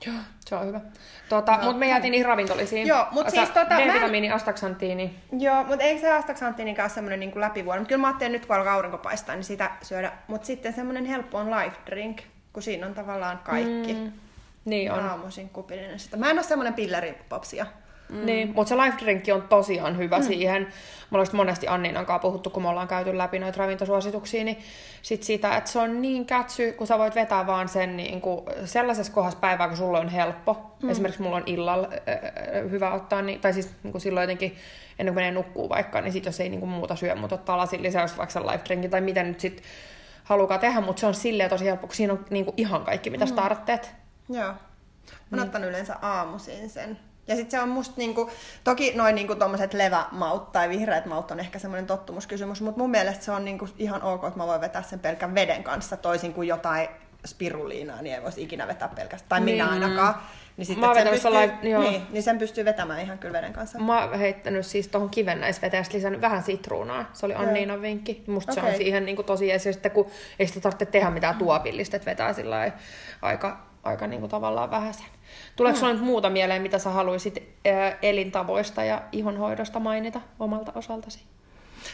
Joo, 0.05 0.15
se 0.45 0.55
on 0.55 0.67
hyvä. 0.67 0.81
Tota, 1.29 1.51
No. 1.51 1.63
Mutta 1.63 1.77
me 1.77 1.87
jäätiin 1.87 2.11
niihin 2.11 2.25
ravintolisiin. 2.25 2.87
Joo, 2.87 3.07
mut 3.11 3.25
Sä- 3.25 3.29
siis 3.29 3.49
tota, 3.49 3.73
mä 3.73 3.79
D-vitamiini, 3.79 4.31
astaxanttiini. 4.31 5.19
Joo, 5.39 5.63
mutta 5.63 5.83
eikö 5.85 6.01
se 6.01 6.11
astaxanttiinikaan 6.11 6.89
semmoinen 6.89 7.19
niin 7.19 7.31
läpivuoden? 7.41 7.85
Kyllä 7.85 8.01
mä 8.01 8.07
ajattelin 8.07 8.31
nyt, 8.31 8.45
kun 8.45 8.55
alkaa 8.55 8.73
aurinko 8.73 8.97
paistaa, 8.97 9.35
niin 9.35 9.43
sitä 9.43 9.71
syödä. 9.81 10.11
Mutta 10.27 10.47
sitten 10.47 10.73
semmoinen 10.73 11.05
helppo 11.05 11.37
on 11.37 11.51
life 11.51 11.75
drink, 11.85 12.21
kun 12.53 12.63
siinä 12.63 12.87
on 12.87 12.93
tavallaan 12.93 13.39
kaikki. 13.43 13.93
Mm. 13.93 14.11
Niin 14.65 14.91
on. 14.91 14.99
Aamuisin 15.05 15.49
kupillinen 15.49 15.99
sitä. 15.99 16.17
Mä 16.17 16.29
en 16.29 16.37
ole 16.37 16.43
semmoinen 16.43 16.73
pilleripopsia. 16.73 17.65
Mm. 18.09 18.25
Niin, 18.25 18.51
mutta 18.55 18.69
se 18.69 18.77
life 18.77 18.97
drinkki 18.99 19.31
on 19.31 19.41
tosiaan 19.41 19.97
hyvä 19.97 20.17
mm. 20.17 20.23
siihen. 20.23 20.67
Mulla 21.09 21.21
olisi 21.21 21.35
monesti 21.35 21.67
Anniinan 21.67 22.05
kanssa 22.05 22.21
puhuttu, 22.21 22.49
kun 22.49 22.63
me 22.63 22.69
ollaan 22.69 22.87
käyty 22.87 23.17
läpi 23.17 23.39
noita 23.39 23.57
ravintosuosituksia, 23.57 24.43
niin 24.43 24.59
sit 25.01 25.23
sitä, 25.23 25.57
että 25.57 25.69
se 25.69 25.79
on 25.79 26.01
niin 26.01 26.25
kätsy, 26.25 26.71
kun 26.71 26.87
sä 26.87 26.97
voit 26.97 27.15
vetää 27.15 27.47
vaan 27.47 27.69
sen 27.69 27.97
niin 27.97 28.21
kuin 28.21 28.45
sellaisessa 28.65 29.13
kohdassa 29.13 29.39
päivää, 29.39 29.67
kun 29.67 29.77
sulla 29.77 29.99
on 29.99 30.09
helppo. 30.09 30.75
Mm. 30.83 30.89
Esimerkiksi 30.89 31.21
mulla 31.21 31.35
on 31.35 31.43
illalla 31.45 31.87
äh, 31.87 32.71
hyvä 32.71 32.91
ottaa, 32.91 33.21
niin, 33.21 33.39
tai 33.39 33.53
siis 33.53 33.75
niin 33.83 33.91
kuin 33.91 34.01
silloin 34.01 34.23
jotenkin 34.23 34.55
ennen 34.99 35.13
kuin 35.13 35.21
menee 35.21 35.31
nukkuu 35.31 35.69
vaikka, 35.69 36.01
niin 36.01 36.13
sit 36.13 36.25
jos 36.25 36.39
ei 36.39 36.49
niin 36.49 36.59
kuin 36.59 36.69
muuta 36.69 36.95
syö, 36.95 37.15
mutta 37.15 37.35
ottaa 37.35 37.57
lasin 37.57 37.83
lisäys 37.83 38.17
vaikka 38.17 38.33
sen 38.33 38.47
life 38.47 38.65
drinkin, 38.65 38.91
tai 38.91 39.01
miten 39.01 39.27
nyt 39.27 39.39
sit 39.39 39.63
halukaa 40.23 40.57
tehdä, 40.57 40.81
mutta 40.81 40.99
se 40.99 41.05
on 41.05 41.13
silleen 41.13 41.49
tosi 41.49 41.65
helppo, 41.65 41.87
kun 41.87 41.95
siinä 41.95 42.13
on 42.13 42.25
niin 42.29 42.45
kuin 42.45 42.53
ihan 42.57 42.83
kaikki, 42.83 43.09
mitä 43.09 43.25
mm. 43.25 43.29
startteet. 43.29 43.95
Joo. 44.29 44.47
Mä 44.47 44.51
oon 44.51 44.59
niin. 45.31 45.41
ottanut 45.41 45.69
yleensä 45.69 45.95
aamuisin 46.01 46.69
sen 46.69 46.97
ja 47.29 47.35
sitten 47.35 47.51
se 47.51 47.63
on 47.63 47.69
musta 47.69 47.93
niinku, 47.97 48.29
toki 48.63 48.93
noin 48.95 49.15
niinku 49.15 49.35
tommoset 49.35 49.73
levämaut 49.73 50.51
tai 50.51 50.69
vihreät 50.69 51.05
maut 51.05 51.31
on 51.31 51.39
ehkä 51.39 51.59
semmoinen 51.59 51.87
tottumuskysymys, 51.87 52.61
mutta 52.61 52.79
mun 52.79 52.91
mielestä 52.91 53.25
se 53.25 53.31
on 53.31 53.45
niinku 53.45 53.67
ihan 53.77 54.03
ok, 54.03 54.23
että 54.23 54.37
mä 54.39 54.47
voin 54.47 54.61
vetää 54.61 54.81
sen 54.81 54.99
pelkän 54.99 55.35
veden 55.35 55.63
kanssa, 55.63 55.97
toisin 55.97 56.33
kuin 56.33 56.47
jotain 56.47 56.89
spiruliinaa, 57.25 58.01
niin 58.01 58.15
ei 58.15 58.23
voisi 58.23 58.43
ikinä 58.43 58.67
vetää 58.67 58.87
pelkästään, 58.87 59.29
tai 59.29 59.41
minä 59.41 59.63
niin. 59.63 59.83
ainakaan. 59.83 60.15
Niin 60.57 60.65
sitten, 60.65 60.89
mä 60.89 60.93
sen 60.93 61.07
pystyy, 61.07 61.31
live, 61.31 61.57
joo. 61.69 61.81
Niin, 61.81 62.01
niin 62.09 62.23
sen 62.23 62.37
pystyy 62.37 62.65
vetämään 62.65 63.01
ihan 63.01 63.17
kyllä 63.19 63.33
veden 63.33 63.53
kanssa. 63.53 63.79
Mä 63.79 64.03
oon 64.03 64.19
heittänyt 64.19 64.65
siis 64.65 64.87
tuohon 64.87 65.09
kivennäisveteen 65.09 65.85
lisännyt 65.93 66.21
vähän 66.21 66.43
sitruunaa. 66.43 67.09
Se 67.13 67.25
oli 67.25 67.35
Anniinan 67.35 67.81
vinkki. 67.81 68.23
Musta 68.27 68.51
okay. 68.51 68.63
se 68.63 68.69
on 68.69 68.77
siihen 68.77 69.05
niin 69.05 69.15
kuin 69.15 69.25
tosi 69.25 69.51
edes, 69.51 69.63
sitten 69.63 69.91
kun 69.91 70.07
ei 70.39 70.47
sitä 70.47 70.59
tarvitse 70.59 70.85
tehdä 70.85 71.09
mitään 71.09 71.35
tuopillista, 71.35 71.95
että 71.95 72.09
vetää 72.09 72.33
sillä 72.33 72.71
aika, 73.21 73.68
aika 73.89 74.07
niin 74.07 74.19
kuin 74.19 74.29
tavallaan 74.29 74.71
vähäsen. 74.71 75.05
Tuleeko 75.55 75.75
mm. 75.75 75.79
sinulla 75.79 75.93
nyt 75.93 76.05
muuta 76.05 76.29
mieleen, 76.29 76.61
mitä 76.61 76.79
sä 76.79 76.89
haluaisit 76.89 77.43
elintavoista 78.01 78.83
ja 78.83 79.01
ihonhoidosta 79.11 79.79
mainita 79.79 80.21
omalta 80.39 80.71
osaltasi? 80.75 81.23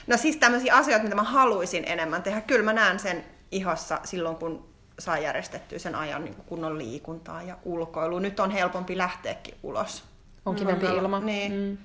No 0.08 0.18
siis 0.18 0.38
tämmöisiä 0.38 0.76
asioita, 0.76 1.04
mitä 1.04 1.16
mä 1.16 1.24
haluaisin 1.24 1.84
enemmän 1.88 2.24
tehdä. 2.24 2.42
Kyllä 2.42 2.66
mä 2.66 2.74
näen 2.74 3.00
sen 3.00 3.26
ihossa 3.52 4.00
silloin, 4.04 4.36
kun 4.36 4.66
saa 5.00 5.18
järjestettyä 5.18 5.80
sen 5.80 5.96
ajan 5.96 6.24
niin 6.24 6.36
kunnon 6.36 6.78
liikuntaa 6.78 7.44
ja 7.44 7.58
ulkoilu. 7.64 8.20
Nyt 8.20 8.40
on 8.40 8.52
helpompi 8.52 8.98
lähteäkin 8.98 9.56
ulos. 9.64 10.04
On 10.46 10.56
kivempi 10.56 10.88
mm. 10.88 10.98
ilma. 10.98 11.20
Niin. 11.20 11.52
Mm. 11.52 11.78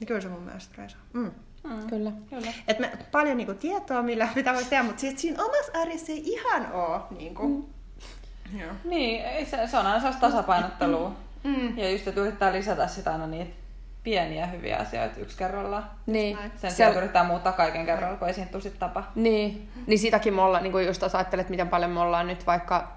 niin 0.00 0.06
kyllä 0.06 0.20
se 0.20 0.28
mun 0.28 0.42
mielestä 0.42 0.74
reisa. 0.78 0.96
Mm. 1.12 1.30
Mm. 1.64 1.86
Kyllä. 1.86 2.12
kyllä. 2.30 2.52
Et 2.68 2.78
me, 2.78 2.92
paljon 3.12 3.36
niinku 3.36 3.54
tietoa, 3.54 4.02
millä 4.02 4.28
mitä 4.34 4.54
voisi 4.54 4.70
tehdä, 4.70 4.82
mutta 4.82 5.00
siis 5.00 5.20
siinä 5.20 5.44
omassa 5.44 5.72
arjessa 5.74 6.12
ei 6.12 6.22
ihan 6.24 6.72
ole. 6.72 7.00
Niinku. 7.18 7.48
Mm. 7.48 7.73
Joo. 8.60 8.72
Niin, 8.84 9.46
se, 9.46 9.66
se 9.66 9.78
on 9.78 9.86
aina 9.86 9.98
sellaista 9.98 10.26
tasapainottelua. 10.26 11.12
Mm. 11.44 11.78
Ja 11.78 11.90
just, 11.90 12.08
että 12.08 12.20
yrittää 12.20 12.52
lisätä 12.52 12.86
sitä 12.86 13.12
aina 13.12 13.26
niitä 13.26 13.54
pieniä 14.02 14.46
hyviä 14.46 14.76
asioita 14.76 15.20
yksi 15.20 15.36
kerrallaan. 15.36 15.90
Niin. 16.06 16.38
Sen 16.56 16.70
sijaan 16.70 16.92
se... 16.92 16.98
yrittää 16.98 17.24
muuttaa 17.24 17.52
kaiken 17.52 17.86
kerralla, 17.86 18.16
kun 18.16 18.28
ei 18.28 18.34
siinä 18.34 18.50
tule 18.50 18.62
tapa. 18.78 19.04
Niin. 19.14 19.68
niin 19.86 19.98
sitäkin 19.98 20.34
me 20.34 20.42
ollaan, 20.42 20.62
niin 20.62 20.72
kuin 20.72 20.86
just 20.86 21.02
jos 21.02 21.14
ajattelet, 21.14 21.48
miten 21.48 21.68
paljon 21.68 21.90
me 21.90 22.00
ollaan 22.00 22.26
nyt 22.26 22.46
vaikka 22.46 22.92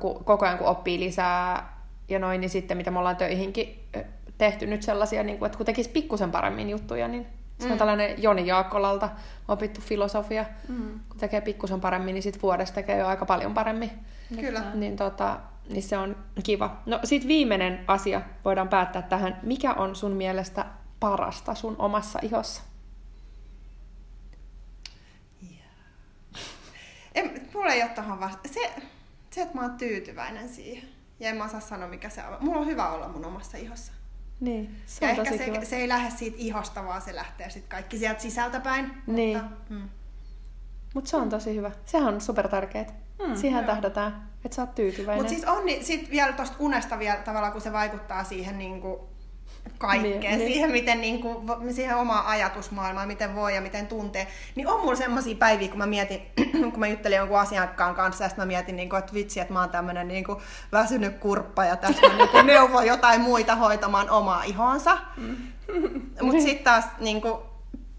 kun, 0.00 0.24
koko 0.24 0.46
ajan 0.46 0.58
kun 0.58 0.66
oppii 0.66 1.00
lisää 1.00 1.72
ja 2.08 2.18
noin, 2.18 2.40
niin 2.40 2.50
sitten 2.50 2.76
mitä 2.76 2.90
me 2.90 2.98
ollaan 2.98 3.16
töihinkin 3.16 3.88
tehty 4.38 4.66
nyt 4.66 4.82
sellaisia, 4.82 5.22
niin 5.22 5.38
kuin, 5.38 5.46
että 5.46 5.56
kun 5.56 5.66
tekisi 5.66 5.90
pikkusen 5.90 6.30
paremmin 6.30 6.70
juttuja, 6.70 7.08
niin 7.08 7.26
se 7.58 7.64
on 7.64 7.72
mm. 7.72 7.78
tällainen 7.78 8.22
Joni 8.22 8.46
Jaakkolalta 8.46 9.10
opittu 9.48 9.80
filosofia. 9.80 10.44
Mm. 10.68 11.00
Kun 11.08 11.20
tekee 11.20 11.40
pikkusen 11.40 11.80
paremmin, 11.80 12.14
niin 12.14 12.22
sitten 12.22 12.42
vuodesta 12.42 12.74
tekee 12.74 12.98
jo 12.98 13.06
aika 13.06 13.26
paljon 13.26 13.54
paremmin. 13.54 13.90
Kyllä. 14.40 14.62
Niin, 14.74 14.96
tota, 14.96 15.40
niin 15.68 15.82
se 15.82 15.98
on 15.98 16.16
kiva. 16.42 16.82
No 16.86 17.00
sit 17.04 17.28
viimeinen 17.28 17.84
asia 17.86 18.20
voidaan 18.44 18.68
päättää 18.68 19.02
tähän. 19.02 19.40
Mikä 19.42 19.72
on 19.72 19.96
sun 19.96 20.12
mielestä 20.12 20.66
parasta 21.00 21.54
sun 21.54 21.76
omassa 21.78 22.18
ihossa? 22.22 22.62
Yeah. 25.42 25.62
En, 27.14 27.48
mulla 27.54 27.72
ei 27.72 27.82
ole 27.82 27.90
tohon 27.90 28.20
vasta. 28.20 28.48
Se, 28.48 28.72
se, 29.30 29.42
että 29.42 29.54
mä 29.54 29.60
oon 29.60 29.78
tyytyväinen 29.78 30.48
siihen. 30.48 30.88
Ja 31.20 31.28
en 31.28 31.36
mä 31.36 31.44
osaa 31.44 31.60
sanoa, 31.60 31.88
mikä 31.88 32.08
se 32.08 32.24
on. 32.24 32.36
Mulla 32.40 32.60
on 32.60 32.66
hyvä 32.66 32.88
olla 32.88 33.08
mun 33.08 33.24
omassa 33.24 33.58
ihossa. 33.58 33.92
Niin, 34.40 34.76
se 34.86 35.06
ja 35.06 35.10
ehkä 35.10 35.38
se, 35.38 35.64
se 35.64 35.76
ei 35.76 35.88
lähde 35.88 36.10
siitä 36.10 36.36
ihosta, 36.40 36.84
vaan 36.84 37.02
se 37.02 37.14
lähtee 37.14 37.50
sitten 37.50 37.70
kaikki 37.70 37.98
sieltä 37.98 38.20
sisältäpäin. 38.20 38.90
Niin. 39.06 39.38
Mutta, 39.38 39.56
mm. 39.68 39.88
Mut 40.94 41.06
se 41.06 41.16
on 41.16 41.28
tosi 41.28 41.56
hyvä. 41.56 41.70
Sehän 41.84 42.14
on 42.14 42.20
super 42.20 42.48
tärkeet. 42.48 42.94
Mm, 43.26 43.36
Siihen 43.36 43.64
joo. 43.64 43.66
tähdätään, 43.66 44.28
että 44.44 44.56
sä 44.56 44.62
oot 44.62 44.74
tyytyväinen. 44.74 45.22
Mutta 45.24 45.34
siis 45.34 45.44
on 45.44 45.66
niin, 45.66 45.84
sit 45.84 46.10
vielä 46.10 46.32
tuosta 46.32 46.56
unesta 46.58 46.98
vielä 46.98 47.16
tavallaan, 47.16 47.52
kun 47.52 47.60
se 47.60 47.72
vaikuttaa 47.72 48.24
siihen 48.24 48.58
niin 48.58 48.80
kuin 48.80 49.00
kaikkeen, 49.78 50.20
niin, 50.20 50.38
niin. 50.38 50.52
siihen, 50.52 50.70
miten 50.70 51.00
niin 51.00 51.20
kuin, 51.20 51.74
siihen 51.74 51.96
omaan 51.96 52.26
ajatusmaailmaan, 52.26 53.08
miten 53.08 53.34
voi 53.34 53.54
ja 53.54 53.60
miten 53.60 53.86
tuntee. 53.86 54.26
Niin 54.54 54.68
on 54.68 54.80
mulla 54.80 54.96
semmoisia 54.96 55.36
päiviä, 55.36 55.68
kun 55.68 55.78
mä 55.78 55.86
mietin, 55.86 56.22
kun 56.70 56.80
mä 56.80 56.86
juttelin 56.86 57.16
jonkun 57.16 57.38
asiakkaan 57.38 57.94
kanssa, 57.94 58.24
ja 58.24 58.30
mä 58.36 58.46
mietin, 58.46 58.76
niin 58.76 58.88
kuin, 58.88 58.98
että 58.98 59.14
vitsi, 59.14 59.40
että 59.40 59.52
mä 59.52 59.60
oon 59.60 59.70
tämmönen 59.70 60.08
niin 60.08 60.24
kuin 60.24 60.38
väsynyt 60.72 61.18
kurppa, 61.18 61.64
ja 61.64 61.76
tässä 61.76 62.08
niin 62.16 62.28
kuin 62.28 62.46
neuvon 62.52 62.86
jotain 62.86 63.20
muita 63.20 63.56
hoitamaan 63.56 64.10
omaa 64.10 64.42
ihonsa. 64.42 64.98
Mm. 65.16 65.36
Mutta 66.22 66.42
sitten 66.42 66.64
taas 66.64 66.84
niin 67.00 67.22
kuin, 67.22 67.34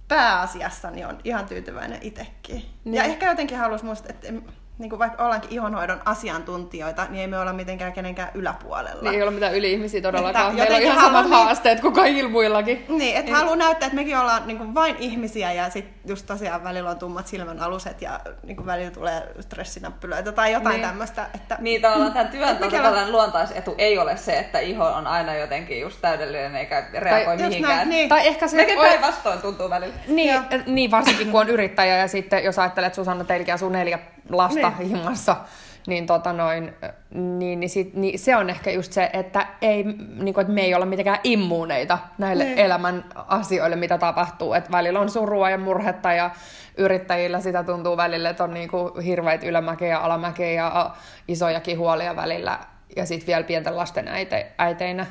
pääasiassa 0.07 0.91
niin 0.91 1.07
on 1.07 1.19
ihan 1.23 1.45
tyytyväinen 1.45 1.99
itsekin. 2.01 2.65
Niin. 2.83 2.95
Ja 2.95 3.03
ehkä 3.03 3.29
jotenkin 3.29 3.57
haluaisin 3.57 3.85
muistaa, 3.85 4.09
että 4.09 4.27
niin 4.79 4.89
kuin 4.89 4.99
vaikka 4.99 5.23
ollaankin 5.23 5.51
ihonhoidon 5.51 6.01
asiantuntijoita, 6.05 7.05
niin 7.09 7.21
ei 7.21 7.27
me 7.27 7.39
olla 7.39 7.53
mitenkään 7.53 7.93
kenenkään 7.93 8.29
yläpuolella. 8.33 9.01
Niin 9.01 9.13
ei 9.13 9.23
ole 9.23 9.31
mitään 9.31 9.55
yli-ihmisiä 9.55 10.01
todellakaan. 10.01 10.55
Meillä 10.55 10.75
on 10.75 10.81
ihan 10.81 11.01
samat 11.01 11.25
niin, 11.25 11.33
haasteet 11.33 11.79
kuin 11.79 11.93
kaikilla 11.93 12.29
muillakin. 12.29 12.85
Niin, 12.89 13.15
että 13.15 13.31
niin. 13.31 13.35
haluaa 13.35 13.55
näyttää, 13.55 13.87
että 13.87 13.95
mekin 13.95 14.17
ollaan 14.17 14.47
niin 14.47 14.57
kuin 14.57 14.75
vain 14.75 14.95
ihmisiä 14.99 15.53
ja 15.53 15.69
sitten 15.69 15.93
just 16.05 16.25
tosiaan 16.25 16.63
välillä 16.63 16.89
on 16.89 16.99
tummat 16.99 17.27
silmän 17.27 17.59
aluset 17.59 18.01
ja 18.01 18.19
niin 18.43 18.55
kuin 18.55 18.65
välillä 18.65 18.91
tulee 18.91 19.33
stressinappylöitä 19.39 20.31
tai 20.31 20.51
jotain 20.51 20.73
niin. 20.73 20.87
tämmöistä. 20.87 21.27
Että... 21.35 21.57
Niin 21.59 21.81
tavallaan 21.81 22.13
tämän 22.13 22.27
työn 22.33 22.57
tällainen 22.57 23.11
luontaisetu 23.11 23.75
ei 23.77 23.97
ole 23.97 24.17
se, 24.17 24.39
että 24.39 24.59
iho 24.59 24.85
on 24.85 25.07
aina 25.07 25.35
jotenkin 25.35 25.81
just 25.81 25.97
täydellinen 26.01 26.55
eikä 26.55 26.83
reagoi 26.93 27.37
tai, 27.37 27.47
mihinkään. 27.47 27.75
Näin, 27.75 27.89
niin. 27.89 28.09
Tai 28.09 28.27
ehkä 28.27 28.47
se... 28.47 28.55
Mekin 28.55 28.77
päinvastoin 28.77 29.39
tuntuu 29.39 29.69
välillä. 29.69 29.95
Niin, 30.07 30.41
niin, 30.65 30.91
varsinkin 30.91 31.31
kun 31.31 31.41
on 31.41 31.49
yrittäjä 31.49 31.97
ja 31.97 32.07
sitten 32.07 32.43
jos 32.43 32.59
ajattelet 32.59 32.93
Susanna 32.93 33.23
teilläkin 33.23 33.53
asuu 33.53 33.69
neljä 33.69 33.99
lasta 34.29 34.73
niin. 34.77 34.89
himmassa, 34.89 35.35
niin, 35.87 36.05
tota 36.05 36.33
noin, 36.33 36.73
niin, 37.11 37.59
niin, 37.59 37.69
sit, 37.69 37.93
niin 37.93 38.19
se 38.19 38.35
on 38.35 38.49
ehkä 38.49 38.71
just 38.71 38.93
se, 38.93 39.09
että, 39.13 39.47
ei, 39.61 39.83
niin 39.83 40.33
kuin, 40.33 40.41
että 40.41 40.53
me 40.53 40.61
ei 40.61 40.75
olla 40.75 40.85
mitenkään 40.85 41.19
immuuneita 41.23 41.99
näille 42.17 42.43
niin. 42.43 42.57
elämän 42.57 43.05
asioille, 43.15 43.75
mitä 43.75 43.97
tapahtuu. 43.97 44.53
Että 44.53 44.71
välillä 44.71 44.99
on 44.99 45.09
surua 45.09 45.49
ja 45.49 45.57
murhetta 45.57 46.13
ja 46.13 46.31
yrittäjillä 46.77 47.39
sitä 47.39 47.63
tuntuu 47.63 47.97
välillä, 47.97 48.29
että 48.29 48.43
on 48.43 48.53
niin 48.53 48.69
kuin 48.69 49.01
hirveitä 49.01 49.45
ylämäkeä 49.45 49.87
ja 49.87 49.99
alamäkeä 49.99 50.51
ja 50.51 50.95
isojakin 51.27 51.77
huolia 51.77 52.15
välillä. 52.15 52.59
Ja 52.95 53.05
sitten 53.05 53.27
vielä 53.27 53.43
pienten 53.43 53.77
lasten 53.77 54.07
äite, 54.07 54.51
äiteinä. 54.57 55.05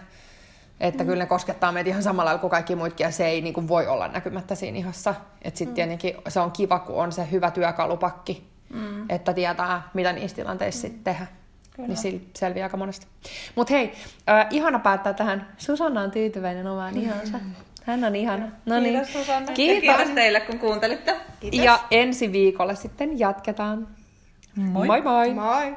Että 0.81 1.05
mm. 1.05 1.09
kyllä 1.09 1.23
ne 1.23 1.27
koskettaa 1.27 1.73
meitä 1.73 1.91
ihan 1.91 2.03
samalla 2.03 2.29
lailla 2.29 2.41
kuin 2.41 2.51
kaikki 2.51 2.77
muutkin, 2.77 3.05
ja 3.05 3.11
se 3.11 3.27
ei 3.27 3.41
niin 3.41 3.55
kuin 3.55 3.69
voi 3.69 3.87
olla 3.87 4.09
näkymättä 4.09 4.55
siinä 4.55 4.79
ihossa. 4.79 5.15
Että 5.43 5.59
sitten 5.59 5.73
mm. 5.73 5.75
tietenkin 5.75 6.15
se 6.29 6.41
on 6.41 6.53
kiva, 6.53 6.79
kun 6.79 6.97
on 6.97 7.13
se 7.13 7.29
hyvä 7.31 7.51
työkalupakki 7.51 8.58
mm. 8.73 9.11
että 9.11 9.35
tietää, 9.35 9.83
mitä 9.95 10.13
niissä 10.13 10.37
tilanteissa 10.37 10.79
mm. 10.79 10.91
sitten 10.91 11.05
tehdä. 11.05 11.27
Kyllä. 11.77 11.89
Niin 11.89 11.97
sillä 11.97 12.21
selviää 12.37 12.65
aika 12.67 12.77
monesta. 12.77 13.07
Mutta 13.55 13.75
hei, 13.75 13.93
äh, 14.29 14.47
ihana 14.51 14.79
päättää 14.79 15.13
tähän. 15.13 15.49
Susanna 15.59 16.01
on 16.01 16.11
tyytyväinen 16.11 16.67
omaan 16.67 16.95
mm. 16.95 17.01
ihonsa. 17.01 17.41
Hän 17.85 18.05
on 18.05 18.17
ihana. 18.17 18.49
No 18.67 18.81
niin. 18.81 18.95
Kiitos 18.95 19.13
Susanna. 19.13 19.53
Kiitos. 19.53 19.85
Ja 19.85 19.97
kiitos 19.97 20.15
teille, 20.15 20.41
kun 20.41 20.59
kuuntelitte. 20.59 21.17
Kiitos. 21.41 21.61
Ja 21.61 21.81
ensi 21.91 22.33
viikolla 22.33 22.75
sitten 22.75 23.19
jatketaan. 23.19 23.89
Moi. 24.57 24.87
Moi 24.87 25.03
moi. 25.03 25.35
Moi. 25.35 25.77